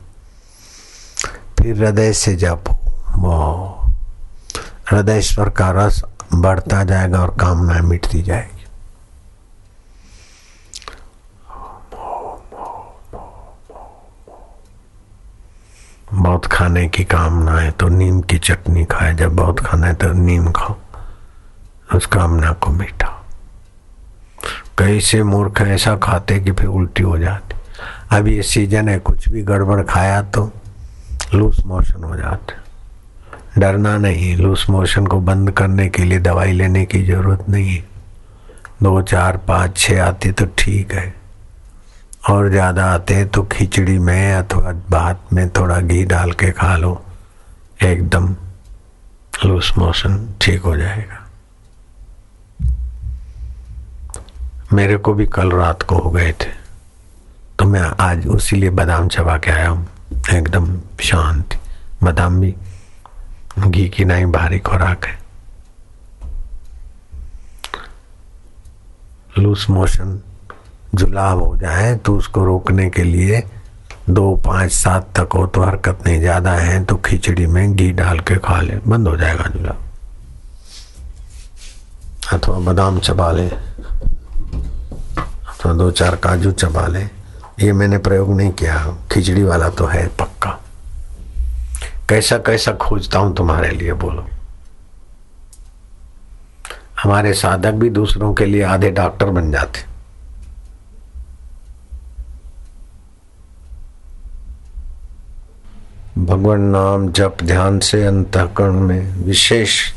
फिर 1.60 1.78
हृदय 1.78 2.14
से 2.14 2.36
जपो 2.36 2.74
वो 3.18 3.70
हृदय 4.91 5.22
स्वर 5.22 5.50
का 5.50 5.72
रस 5.72 6.04
बढ़ता 6.34 6.84
जाएगा 6.84 7.22
और 7.22 7.38
कामनाएँ 7.39 7.82
मिटती 7.82 8.22
जाएगी। 8.22 8.66
बहुत 16.14 16.46
खाने 16.46 16.88
की 16.89 17.04
कामना 17.04 17.52
है 17.52 17.72
तो 17.72 17.88
नीम 17.88 18.22
की 18.22 18.38
चटनी 18.38 18.86
खाए। 18.86 19.14
जब 19.14 19.36
बहुत 19.36 19.60
खाना 19.60 19.88
है 19.88 19.94
तो 19.94 20.14
नीम 20.14 20.52
खाओ। 20.52 20.76
उस 21.96 22.06
कामना 22.06 22.52
को 22.52 22.72
मिटा 22.72 23.22
कई 24.78 24.99
से 25.01 25.21
मूर्ख 25.24 25.61
ऐसा 25.61 25.95
खाते 25.97 26.39
कि 26.39 26.51
फिर 26.51 26.67
उल्टी 26.67 27.03
हो 27.03 27.17
जाती। 27.17 27.55
अब 28.17 28.28
ये 28.28 28.41
सीज़न 28.43 28.89
है, 28.89 28.97
कुछ 28.99 29.30
भी 29.30 29.41
गड़बड़ 29.43 29.82
खाया 29.84 30.21
तो 30.21 30.51
लूज 31.34 31.61
मोशन 31.65 32.03
हो 32.03 32.15
जाते। 32.15 33.59
डरना 33.59 33.97
नहीं 33.97 34.36
लूज 34.38 34.65
मोशन 34.69 35.07
को 35.07 35.19
बंद 35.21 35.51
करने 35.51 35.88
के 35.89 36.03
लिए 36.03 36.19
दवाई 36.19 36.51
लेने 36.51 36.86
की 36.86 37.03
ज़रूरत 37.05 37.49
नहीं। 37.49 37.69
है 37.69 37.84
दो, 38.84 39.01
चार, 39.01 39.38
पाँच 39.47 39.78
छः 39.78 40.03
आती 40.03 40.32
तो 40.32 40.45
ठीक 40.57 40.93
है। 40.93 41.13
और 42.30 42.49
ज़्यादा 42.49 42.86
आते 42.86 43.24
तो 43.26 43.43
खिचड़ी 43.43 43.97
में 43.99 44.34
अथवा 44.34 44.71
भात 44.89 45.34
में 45.34 45.49
थोड़ा 45.49 45.80
घी 45.80 46.03
डाल 46.05 46.32
के 46.32 46.51
खा 46.51 46.76
लो। 46.78 47.01
एकदम 47.84 48.36
लूस 49.45 49.74
मोशन 49.78 50.28
ठीक 50.41 50.61
हो 50.61 50.76
जाएगा। 50.78 51.22
मेरे 54.74 54.97
को 54.97 55.13
भी 55.13 55.26
कल 55.28 55.51
रात 55.51 55.84
को 55.84 55.95
हो 55.95 56.09
गए 56.11 56.32
थे। 56.34 56.51
तो 57.59 57.65
मैं 57.65 57.82
आज 58.01 58.28
उसी 58.28 58.55
लिए 58.55 58.69
बादाम 58.71 59.07
चबा 59.07 59.38
के 59.38 59.51
आया 59.51 59.69
हूँ। 59.69 59.88
एकदम 60.34 60.67
शांति। 61.01 61.57
बादाम 62.03 62.39
भी 62.41 62.53
घी 63.59 63.88
की 63.89 64.05
नहीं 64.05 64.26
भारी 64.32 64.59
खुराक 64.59 65.05
है। 65.05 65.17
लूज 69.38 69.65
मोशन 69.69 70.19
जुलाब 70.95 71.39
हो 71.39 71.55
जाए 71.57 71.95
तो 71.95 72.15
उसको 72.17 72.43
रोकने 72.45 72.89
के 72.89 73.03
लिए 73.03 73.43
दो 74.09 74.36
पाँच 74.45 74.71
सात 74.71 75.07
तक 75.17 75.34
हो 75.34 75.45
तो 75.47 75.61
हरकत 75.63 75.99
नहीं। 76.05 76.19
ज़्यादा 76.19 76.51
है 76.53 76.84
तो 76.86 76.95
खिचड़ी 77.05 77.45
में 77.47 77.76
घी 77.76 77.91
डाल 77.91 78.19
के 78.19 78.36
खा 78.39 78.59
ले। 78.61 78.76
बंद 78.88 79.07
हो 79.07 79.15
जाएगा 79.17 79.49
जुलाब 79.49 79.78
अथवा 82.34 82.57
बादाम 82.59 82.99
चबा 82.99 83.32
ले। 83.32 83.49
अथवा 85.64 85.74
दो 85.74 85.91
चार 85.91 86.16
काजू 86.16 86.51
चबा 86.51 86.88
ले। 86.88 87.03
ये 87.59 87.74
मैंने 87.74 87.97
प्रयोग 87.97 88.38
नहीं 88.38 88.51
किया। 88.51 88.97
खिचड़ी 89.11 89.43
वाला 89.43 89.70
तो 89.70 89.86
है 89.86 90.07
पक्का। 90.07 90.59
कैसा 92.09 92.38
कैसा 92.38 92.72
खोजता 92.72 93.20
हूँ 93.20 93.36
तुम्हारे 93.36 93.70
लिए, 93.70 93.93
बोलो। 93.93 94.26
हमारे 97.03 97.34
साधक 97.34 97.72
भी 97.72 97.89
दूसरों 97.89 98.34
के 98.34 98.45
लिए 98.45 98.64
आधे 98.64 98.91
डॉक्टर 98.91 99.26
बन 99.26 99.51
जाते। 99.51 99.86
भगवान 106.18 106.61
नाम 106.61 107.11
जप 107.11 107.38
ध्यान 107.43 107.80
से 107.80 108.05
अंतकरण 108.05 108.74
में 108.74 109.16
विशेष 109.16 109.93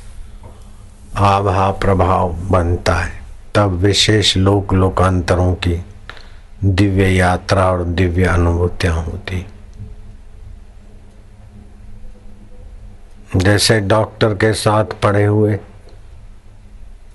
आभा 1.17 1.71
प्रभाव 1.71 2.33
बनता 2.33 2.95
है। 2.95 3.26
तब 3.57 3.71
विशेष 3.71 4.37
लोक 4.37 4.73
लोकांतरों 4.75 5.55
की 5.55 5.85
दिव्य 6.65 7.09
यात्रा 7.09 7.65
और 7.71 7.85
दिव्य 7.85 8.25
अनुभूतियाँ 8.25 9.03
होती। 9.03 9.47
जैसे 13.37 13.81
डॉक्टर 13.81 14.35
के 14.35 14.53
साथ 14.53 14.85
पढ़े 14.85 15.25
हुए, 15.25 15.55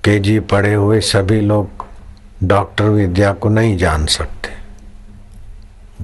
केजी 0.03 0.39
पढ़े 0.39 0.73
हुए 0.73 0.99
सभी 1.01 1.41
लोग 1.41 1.85
डॉक्टर 2.43 2.85
विद्या 2.85 3.33
को 3.33 3.49
नहीं 3.49 3.77
जान 3.77 4.05
सकते। 4.05 4.49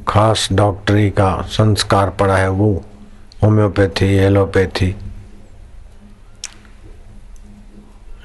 खास 0.08 0.48
डॉक्टरी 0.52 1.10
का 1.10 1.42
संस्कार 1.42 2.10
पड़ा 2.10 2.38
है 2.38 2.50
वो, 2.50 2.86
होम्योपैथी, 3.44 4.16
एलोपैथी 4.16 4.96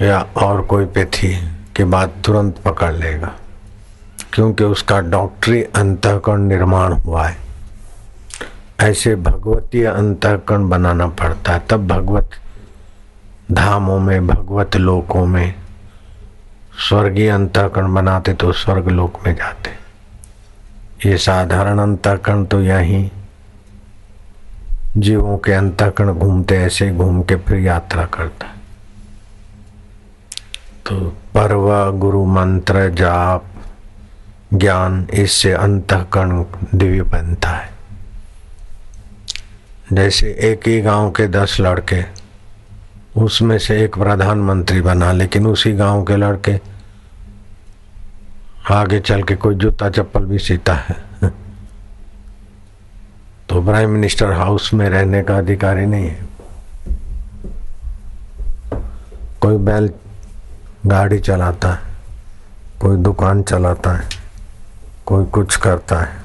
या 0.02 0.20
और 0.36 0.62
कोई 0.62 0.84
पैथी। 0.84 1.61
के 1.76 1.84
बाद 1.84 2.12
तुरंत 2.24 2.58
पकड़ 2.58 2.92
लेगा, 2.92 3.32
क्योंकि 4.32 4.64
उसका 4.64 5.00
डॉक्टरी 5.00 5.62
अंतकरण 5.62 6.42
निर्माण 6.42 6.92
हुआ 6.92 7.26
है। 7.26 7.36
ऐसे 8.80 9.14
भगवतीय 9.16 9.86
अंतकरण 9.86 10.68
बनाना 10.68 11.06
पड़ता 11.06 11.52
है, 11.52 11.62
तब 11.70 11.86
भगवत 11.88 12.30
धामों 13.52 13.98
में, 13.98 14.26
भगवत 14.26 14.76
लोकों 14.76 15.24
में, 15.26 15.54
स्वर्गीय 16.88 17.28
अंतकरण 17.28 17.94
बनाते 17.94 18.34
तो 18.34 18.52
स्वर्ग 18.52 18.88
लोक 18.88 19.18
में 19.26 19.34
जाते। 19.34 19.70
ये 21.06 21.16
साधारण 21.18 21.78
अंतकरण 21.78 22.44
तो 22.44 22.60
यहीं 22.62 23.10
जीवों 24.96 25.36
के 25.38 25.52
अंतकरण 25.52 26.12
घूमते, 26.12 26.56
ऐसे 26.56 26.90
घूम 26.90 27.22
के 27.22 27.36
फिर 27.38 27.58
यात्रा 27.58 28.04
करता 28.06 28.46
है। 28.46 28.60
तो 30.86 31.14
पर्व 31.34 31.92
गुरु 31.98 32.24
मंत्र 32.24 32.90
जाप 32.90 33.44
ज्ञान 34.54 35.08
इससे 35.14 35.52
अंतकरण 35.52 36.44
दिव्य 36.74 37.02
बनता 37.02 37.48
है। 37.48 37.72
जैसे 39.92 40.26
एक 40.40 40.68
ही 40.68 40.80
गाँव 40.80 41.10
के 41.10 41.28
दस 41.28 41.56
लड़के, 41.60 42.04
उसमें 43.16 43.58
से 43.58 43.84
एक 43.84 43.98
प्रधानमंत्री 43.98 44.80
बना, 44.80 45.12
लेकिन 45.12 45.46
उसी 45.46 45.72
गाँव 45.72 46.04
के 46.04 46.16
लड़के 46.16 46.60
आगे 48.70 49.00
चल 49.00 49.22
के 49.22 49.36
कोई 49.36 49.54
जूता 49.54 49.90
चप्पल 49.90 50.24
भी 50.24 50.38
सीता 50.38 50.74
है। 50.74 50.96
तो 53.48 53.62
प्राइम 53.62 53.90
मिनिस्टर 53.90 54.32
हाउस 54.32 54.74
में 54.74 54.88
रहने 54.88 55.22
का 55.22 55.38
अधिकारी 55.38 55.86
नहीं 55.86 56.08
है। 56.08 56.26
कोई 59.40 59.56
बैल 59.56 59.90
गाड़ी 60.86 61.18
चलाता 61.18 61.68
है, 61.68 61.80
कोई 62.80 62.96
दुकान 62.96 63.42
चलाता 63.42 63.92
है, 63.92 64.08
कोई 65.06 65.24
कुछ 65.24 65.56
करता 65.56 66.00
है 66.00 66.20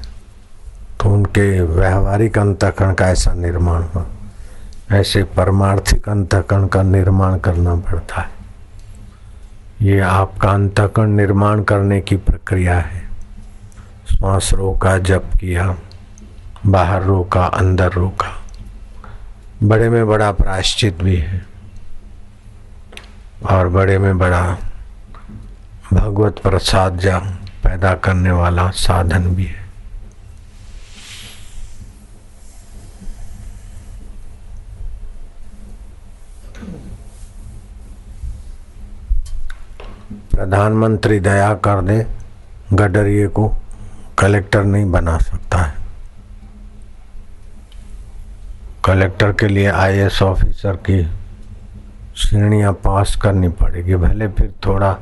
तो 1.00 1.10
उनके 1.10 1.60
व्यवहारिक 1.60 2.38
अंतकरण 2.38 2.94
का 2.94 3.08
ऐसा 3.08 3.32
निर्माण 3.34 3.82
हुआ 3.84 4.06
ऐसे 4.92 5.22
परमार्थिक 5.36 6.08
अंतकरण 6.08 6.66
का 6.66 6.82
निर्माण 6.82 7.38
करना 7.38 7.74
पड़ता 7.76 8.20
है। 8.20 8.28
ये 9.82 10.00
आपका 10.00 10.50
अंतकरण 10.50 11.10
निर्माण 11.10 11.62
करने 11.62 12.00
की 12.00 12.16
प्रक्रिया 12.16 12.78
है। 12.78 13.02
श्वास 14.10 14.50
रोका, 14.54 14.96
जप 14.98 15.30
किया, 15.40 15.74
बाहर 16.66 17.02
रोका, 17.02 17.44
अंदर 17.44 17.92
रोका। 17.92 18.34
बड़े 19.62 19.88
में 19.88 20.06
बड़ा 20.08 20.32
प्रायश्चित 20.32 21.02
भी 21.02 21.16
है। 21.16 21.44
और 23.46 23.68
बड़े 23.68 23.98
में 23.98 24.18
बड़ा 24.18 24.58
भगवत 25.92 26.38
प्रसाद 26.38 26.98
जा 26.98 27.18
पैदा 27.64 27.94
करने 27.94 28.30
वाला 28.30 28.70
साधन 28.70 29.34
भी 29.34 29.44
है। 29.44 29.66
प्रधानमंत्री 40.30 41.20
दया 41.20 41.54
कर 41.54 41.82
दे 41.82 42.06
गडरिए 42.72 43.26
को 43.28 43.48
कलेक्टर 44.18 44.64
नहीं 44.64 44.90
बना 44.90 45.18
सकता 45.18 45.58
है। 45.58 45.74
कलेक्टर 48.84 49.32
के 49.32 49.48
लिए 49.48 49.66
आईएएस 49.66 50.22
ऑफिसर 50.22 50.76
की 50.76 51.17
श्रेणियाँ 52.18 52.72
पास 52.84 53.14
करनी 53.16 53.48
पड़ेगी, 53.48 53.96
भले 53.96 54.28
फिर 54.28 54.52
थोड़ा 54.66 54.92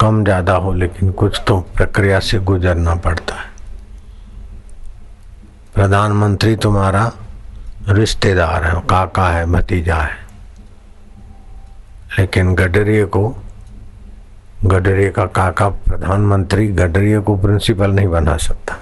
कम 0.00 0.22
ज़्यादा 0.24 0.54
हो, 0.54 0.72
लेकिन 0.72 1.10
कुछ 1.12 1.40
तो 1.46 1.58
प्रक्रिया 1.76 2.18
से 2.20 2.38
गुजरना 2.40 2.94
पड़ता 2.94 3.34
है। 3.34 3.50
प्रधानमंत्री 5.74 6.56
तुम्हारा 6.56 7.10
रिश्तेदार 7.88 8.64
है, 8.64 8.74
काका 8.90 9.28
है, 9.28 9.44
भतीजा 9.46 9.96
है। 9.96 10.20
लेकिन 12.18 12.54
गडरिए 12.54 13.04
को 13.06 13.28
गडरिए 14.64 15.10
का 15.10 15.24
काका 15.26 15.68
प्रधानमंत्री 15.68 16.66
गडरिए 16.68 17.20
को 17.20 17.36
प्रिंसिपल 17.36 17.90
नहीं 17.90 18.08
बना 18.08 18.36
सकता। 18.38 18.74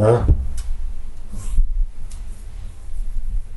हाँ? 0.00 0.26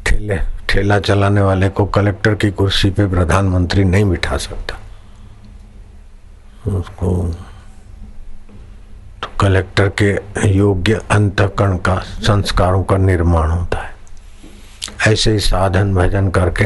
ठेले 0.06 0.38
ठेला 0.76 1.00
चलाने 1.00 1.42
वाले 1.42 1.70
को 1.70 1.86
कलेक्टर 1.86 2.34
की 2.36 2.50
कुर्सी 2.52 2.90
पे 2.92 3.06
प्रधानमंत्री 3.08 3.84
नहीं 3.84 4.06
बिठा 4.06 4.38
सकता। 4.38 4.80
उसको 6.72 7.12
तो 9.22 9.28
कलेक्टर 9.40 9.90
के 10.02 10.12
योग्य 10.50 11.00
अंतकरण 11.12 11.78
का 11.78 11.96
संस्कारों 12.20 12.84
का 12.84 12.98
निर्माण 12.98 13.52
होता 13.52 13.80
है। 13.80 13.94
ऐसे 15.08 15.32
ही 15.32 15.40
साधन 15.40 15.94
भजन 15.96 16.30
करके 16.30 16.66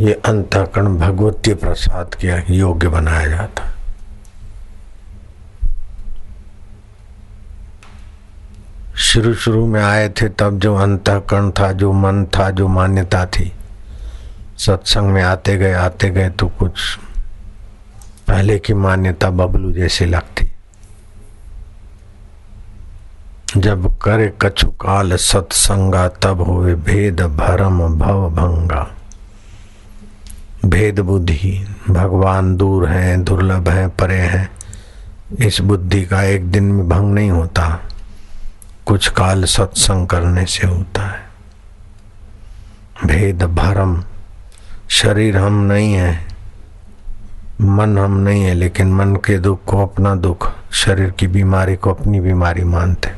ये 0.00 0.12
अंतकरण 0.26 0.96
भगवती 0.96 1.54
प्रसाद 1.54 2.14
के 2.14 2.54
योग्य 2.54 2.88
बनाया 2.88 3.26
जाता 3.26 3.68
शुरू 8.96 9.34
शुरू 9.34 9.66
में 9.66 9.82
आए 9.82 10.08
थे 10.08 10.28
तब 10.28 10.58
जो 10.58 10.74
अंतकरण 10.76 11.50
था, 11.50 11.72
जो 11.72 11.92
मन 11.92 12.24
था, 12.24 12.50
जो 12.50 12.68
मान्यता 12.68 13.26
थी, 13.26 13.52
सत्संग 14.58 15.10
में 15.10 15.22
आते 15.22 15.56
गए 15.56 15.72
आते 15.72 16.10
गए 16.10 16.30
तो 16.30 16.48
कुछ 16.48 16.98
पहले 18.28 18.58
की 18.58 18.74
मान्यता 18.74 19.30
बबलू 19.30 19.72
जैसी 19.72 20.04
लगती। 20.04 20.50
जब 23.56 23.98
करे 23.98 24.34
कछु 24.42 24.70
काल 24.70 25.16
सत्संगा, 25.16 26.08
तब 26.08 26.40
हुए 26.40 26.74
भेद 26.74 27.20
भरम 27.20 27.98
भव 27.98 28.30
भंगा। 28.30 28.94
भेद 30.64 31.00
बुद्धि, 31.00 31.66
भगवान 31.90 32.56
दूर 32.56 32.88
हैं, 32.88 33.24
दुर्लभ 33.24 33.68
हैं, 33.68 33.90
परे 33.90 34.18
हैं। 34.18 34.50
इस 35.46 35.60
बुद्धि 35.60 36.02
का 36.02 36.22
एक 36.22 36.50
दिन 36.50 36.64
में 36.64 36.88
भंग 36.88 37.14
नहीं 37.14 37.30
होता। 37.30 37.80
कुछ 38.86 39.08
काल 39.08 39.44
सत्संग 39.44 40.06
करने 40.08 40.44
से 40.46 40.66
होता 40.66 41.02
है। 41.02 41.22
भेद 43.06 43.42
भरम, 43.42 44.04
शरीर 44.90 45.36
हम 45.36 45.54
नहीं 45.62 45.92
है, 45.94 46.26
मन 47.60 47.98
हम 47.98 48.16
नहीं 48.16 48.42
है, 48.42 48.54
लेकिन 48.54 48.92
मन 48.92 49.16
के 49.16 49.38
दुख 49.38 49.64
को 49.64 49.82
अपना 49.82 50.14
दुख, 50.14 50.52
शरीर 50.72 51.10
की 51.10 51.26
बीमारी 51.26 51.76
को 51.76 51.90
अपनी 51.90 52.20
बीमारी 52.20 52.64
मानते 52.64 53.12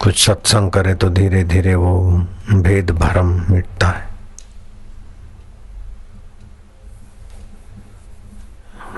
कुछ 0.00 0.26
सत्संग 0.26 0.70
करे 0.70 0.94
तो 0.94 1.08
धीरे 1.10 1.44
धीरे 1.44 1.74
वो 1.74 2.26
भेद 2.52 2.90
भरम 2.90 3.28
मिटता 3.50 3.88
है। 3.88 4.15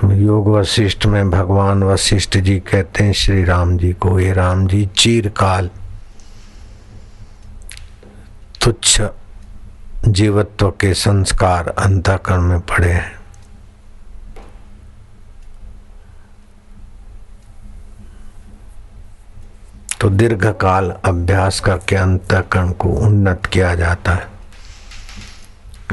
योग 0.04 0.48
वशिष्ठ 0.48 1.06
में 1.06 1.30
भगवान 1.30 1.82
वशिष्ठ 1.82 2.38
जी 2.38 2.60
कहते 2.60 3.04
हैं, 3.04 3.12
श्री 3.12 3.44
राम 3.44 3.78
जी 3.78 3.92
को 3.92 4.20
ये 4.20 4.32
राम 4.32 4.66
जी, 4.66 4.86
चीरकाल, 4.96 5.70
तुच्छ 8.64 9.02
जीवत्व 10.08 10.70
के 10.70 10.94
संस्कार 10.94 11.68
अंतकरण 11.68 12.40
में 12.40 12.60
पड़े 12.60 12.92
हैं। 12.92 13.20
तो 20.00 20.10
दीर्घ 20.10 20.46
काल 20.46 20.94
अभ्यास 21.04 21.60
करके 21.60 21.96
अंतकरण 21.96 22.72
को 22.72 22.88
उन्नत 22.88 23.46
किया 23.46 23.74
जाता 23.74 24.12
है। 24.12 24.26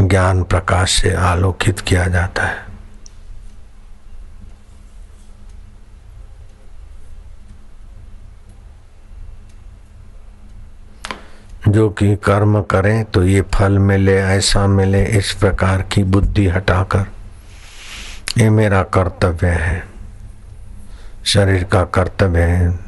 ज्ञान 0.01 0.43
प्रकाश 0.43 1.01
से 1.01 1.13
आलोकित 1.13 1.79
किया 1.79 2.07
जाता 2.07 2.43
है। 2.43 2.74
जो 11.67 11.89
कि 11.89 12.15
कर्म 12.15 12.61
करें 12.61 13.05
तो 13.05 13.23
ये 13.23 13.41
फल 13.41 13.79
मिले, 13.79 14.15
ऐसा 14.15 14.67
मिले, 14.67 15.03
इस 15.05 15.33
प्रकार 15.33 15.81
की 15.81 16.03
बुद्धि 16.03 16.47
हटाकर। 16.47 17.05
ये 18.37 18.49
मेरा 18.49 18.83
कर्तव्य 18.83 19.47
है। 19.47 19.83
शरीर 21.25 21.63
का 21.63 21.83
कर्तव्य 21.83 22.41
है। 22.41 22.79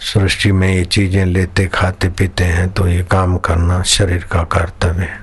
सृष्टि 0.00 0.52
में 0.52 0.74
ये 0.74 0.84
चीज़ें 0.84 1.24
लेते, 1.24 1.66
खाते, 1.66 2.08
पीते 2.08 2.44
हैं 2.44 2.68
तो 2.70 2.86
ये 2.88 3.02
काम 3.02 3.38
करना 3.38 3.82
शरीर 3.82 4.24
का 4.24 4.42
कर्तव्य 4.42 5.04
है। 5.04 5.20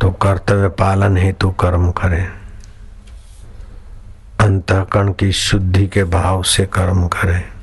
तो 0.00 0.10
कर्तव्य 0.10 0.68
पालन 0.68 1.16
हेतु 1.16 1.50
कर्म 1.50 1.90
करें। 1.90 2.28
अंतकरण 4.40 5.12
की 5.12 5.32
शुद्धि 5.32 5.86
के 5.86 6.04
भाव 6.04 6.42
से 6.42 6.66
कर्म 6.66 7.06
करें। 7.08 7.55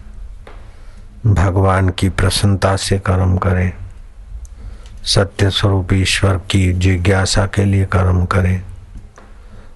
भगवान 1.25 1.89
की 1.89 2.09
प्रसन्नता 2.09 2.75
से 2.75 2.99
कर्म 2.99 3.37
करें। 3.37 3.73
सत्य 5.03 5.49
स्वरूप 5.49 5.93
ईश्वर 5.93 6.37
की 6.49 6.73
जिज्ञासा 6.73 7.45
के 7.45 7.65
लिए 7.65 7.85
कर्म 7.85 8.25
करें। 8.25 8.63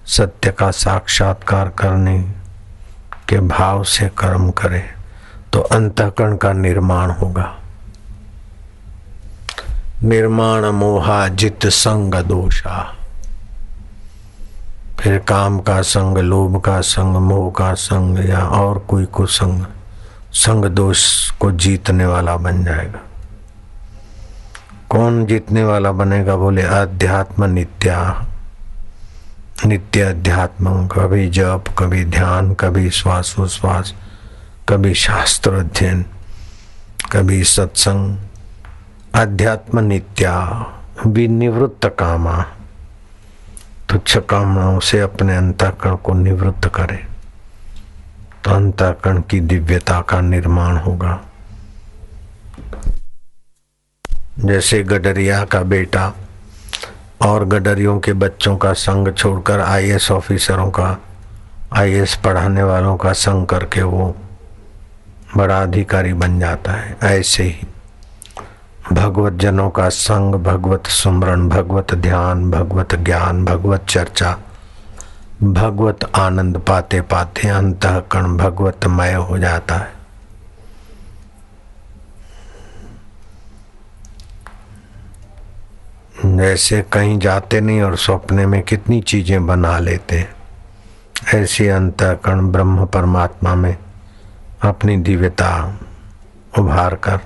सत्य 0.06 0.50
का 0.50 0.70
साक्षात्कार 0.70 1.68
करने 1.68 2.18
के 3.28 3.40
भाव 3.40 3.84
से 3.84 4.08
कर्म 4.08 4.50
करें 4.50 4.84
तो 5.52 5.60
अंतकरण 5.60 6.36
का 6.36 6.52
निर्माण 6.52 7.10
होगा। 7.10 7.56
निर्माण 10.02 10.64
मोहा 10.64 11.28
जित 11.28 11.66
संग 11.66 12.14
दोषा। 12.14 12.94
फिर 15.00 15.18
काम 15.18 15.58
का 15.58 15.82
संग, 15.82 16.18
लोभ 16.18 16.60
का 16.60 16.80
संग, 16.80 17.16
मोह 17.16 17.50
का 17.50 17.74
संग, 17.74 18.28
या 18.28 18.40
और 18.40 18.78
कोई 18.78 19.04
कुसंग 19.04 19.66
संग 20.32 20.64
दोष 20.64 21.30
को 21.30 21.52
जीतने 21.52 22.06
वाला 22.06 22.36
बन 22.36 22.64
जाएगा। 22.64 23.00
कौन 24.90 25.26
जीतने 25.26 25.64
वाला 25.64 25.92
बनेगा 25.92 26.36
बोले 26.36 26.62
अध्यात्म 26.62 27.44
नित्या। 27.44 28.26
नित्य 29.66 30.02
अध्यात्म 30.02 30.86
कभी 30.86 31.28
जप, 31.28 31.64
कभी 31.78 32.04
ध्यान, 32.04 32.54
कभी 32.54 32.90
श्वासोश्वास, 32.90 33.94
कभी 34.68 34.94
शास्त्र 34.94 35.52
अध्ययन, 35.52 36.04
कभी 37.12 37.44
सत्संग। 37.44 38.18
अध्यात्म 39.14 39.78
नित्या, 39.78 40.66
विनिवृत्त 41.06 41.86
कामा। 41.98 42.44
तुच्छ 43.88 44.18
कामनाओं 44.18 44.78
से 44.78 45.00
अपने 45.00 45.36
अंतकरण 45.36 45.96
को 45.96 46.14
निवृत्त 46.14 46.68
करे। 46.68 47.17
तो 48.44 48.50
अंतकरण 48.50 49.20
की 49.20 49.40
दिव्यता 49.40 50.00
का 50.00 50.20
निर्माण 50.20 50.76
होगा। 50.76 51.20
जैसे 54.38 54.82
गडरिया 54.82 55.44
का 55.44 55.62
बेटा 55.62 56.12
और 57.22 57.44
गडरियों 57.44 57.98
के 58.00 58.12
बच्चों 58.12 58.56
का 58.56 58.72
संग 58.72 59.12
छोड़कर 59.14 59.60
आईएएस 59.60 60.10
ऑफिसरों 60.10 60.70
का, 60.70 60.96
आईएएस 61.72 62.14
पढ़ाने 62.16 62.62
वालों 62.62 62.96
का 62.96 63.12
संग 63.12 63.46
करके 63.46 63.82
वो 63.82 64.16
बड़ा 65.36 65.62
अधिकारी 65.62 66.12
बन 66.12 66.38
जाता 66.40 66.72
है। 66.72 66.96
ऐसे 67.02 67.42
ही 67.42 67.66
भगवत 68.92 69.32
जनों 69.32 69.70
का 69.70 69.88
संग, 69.88 70.34
भगवत 70.34 70.86
सुमरण, 70.86 71.48
भगवत 71.48 71.94
ध्यान, 71.94 72.50
भगवत 72.50 72.94
ज्ञान, 72.94 73.44
भगवत 73.44 73.84
चर्चा 73.88 74.38
भगवत 75.42 76.12
आनंद 76.14 76.58
पाते 76.58 77.00
पाते 77.00 77.48
अंत 77.48 77.86
अंतकरण 77.86 78.36
भगवतमय 78.36 79.12
हो 79.12 79.38
जाता 79.38 79.74
है। 79.74 79.92
जैसे 86.24 86.82
कहीं 86.82 87.18
जाते 87.18 87.60
नहीं 87.60 87.82
और 87.82 87.96
सपने 87.96 88.46
में 88.46 88.62
कितनी 88.62 89.00
चीज़ें 89.00 89.46
बना 89.46 89.78
लेते 89.78 90.18
हैं। 90.18 90.34
ऐसे 91.34 91.68
अंतकरण 91.68 92.52
ब्रह्म 92.52 92.86
परमात्मा 92.86 93.54
में 93.54 93.76
अपनी 94.62 94.96
दिव्यता 94.96 95.78
उभार 96.58 96.94
कर 96.94 97.16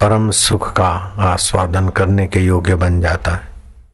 परम 0.00 0.30
सुख 0.30 0.72
का 0.72 0.88
आस्वादन 1.18 1.88
करने 1.88 2.26
के 2.26 2.40
योग्य 2.40 2.74
बन 2.74 3.00
जाता 3.00 3.30
है। 3.30 3.57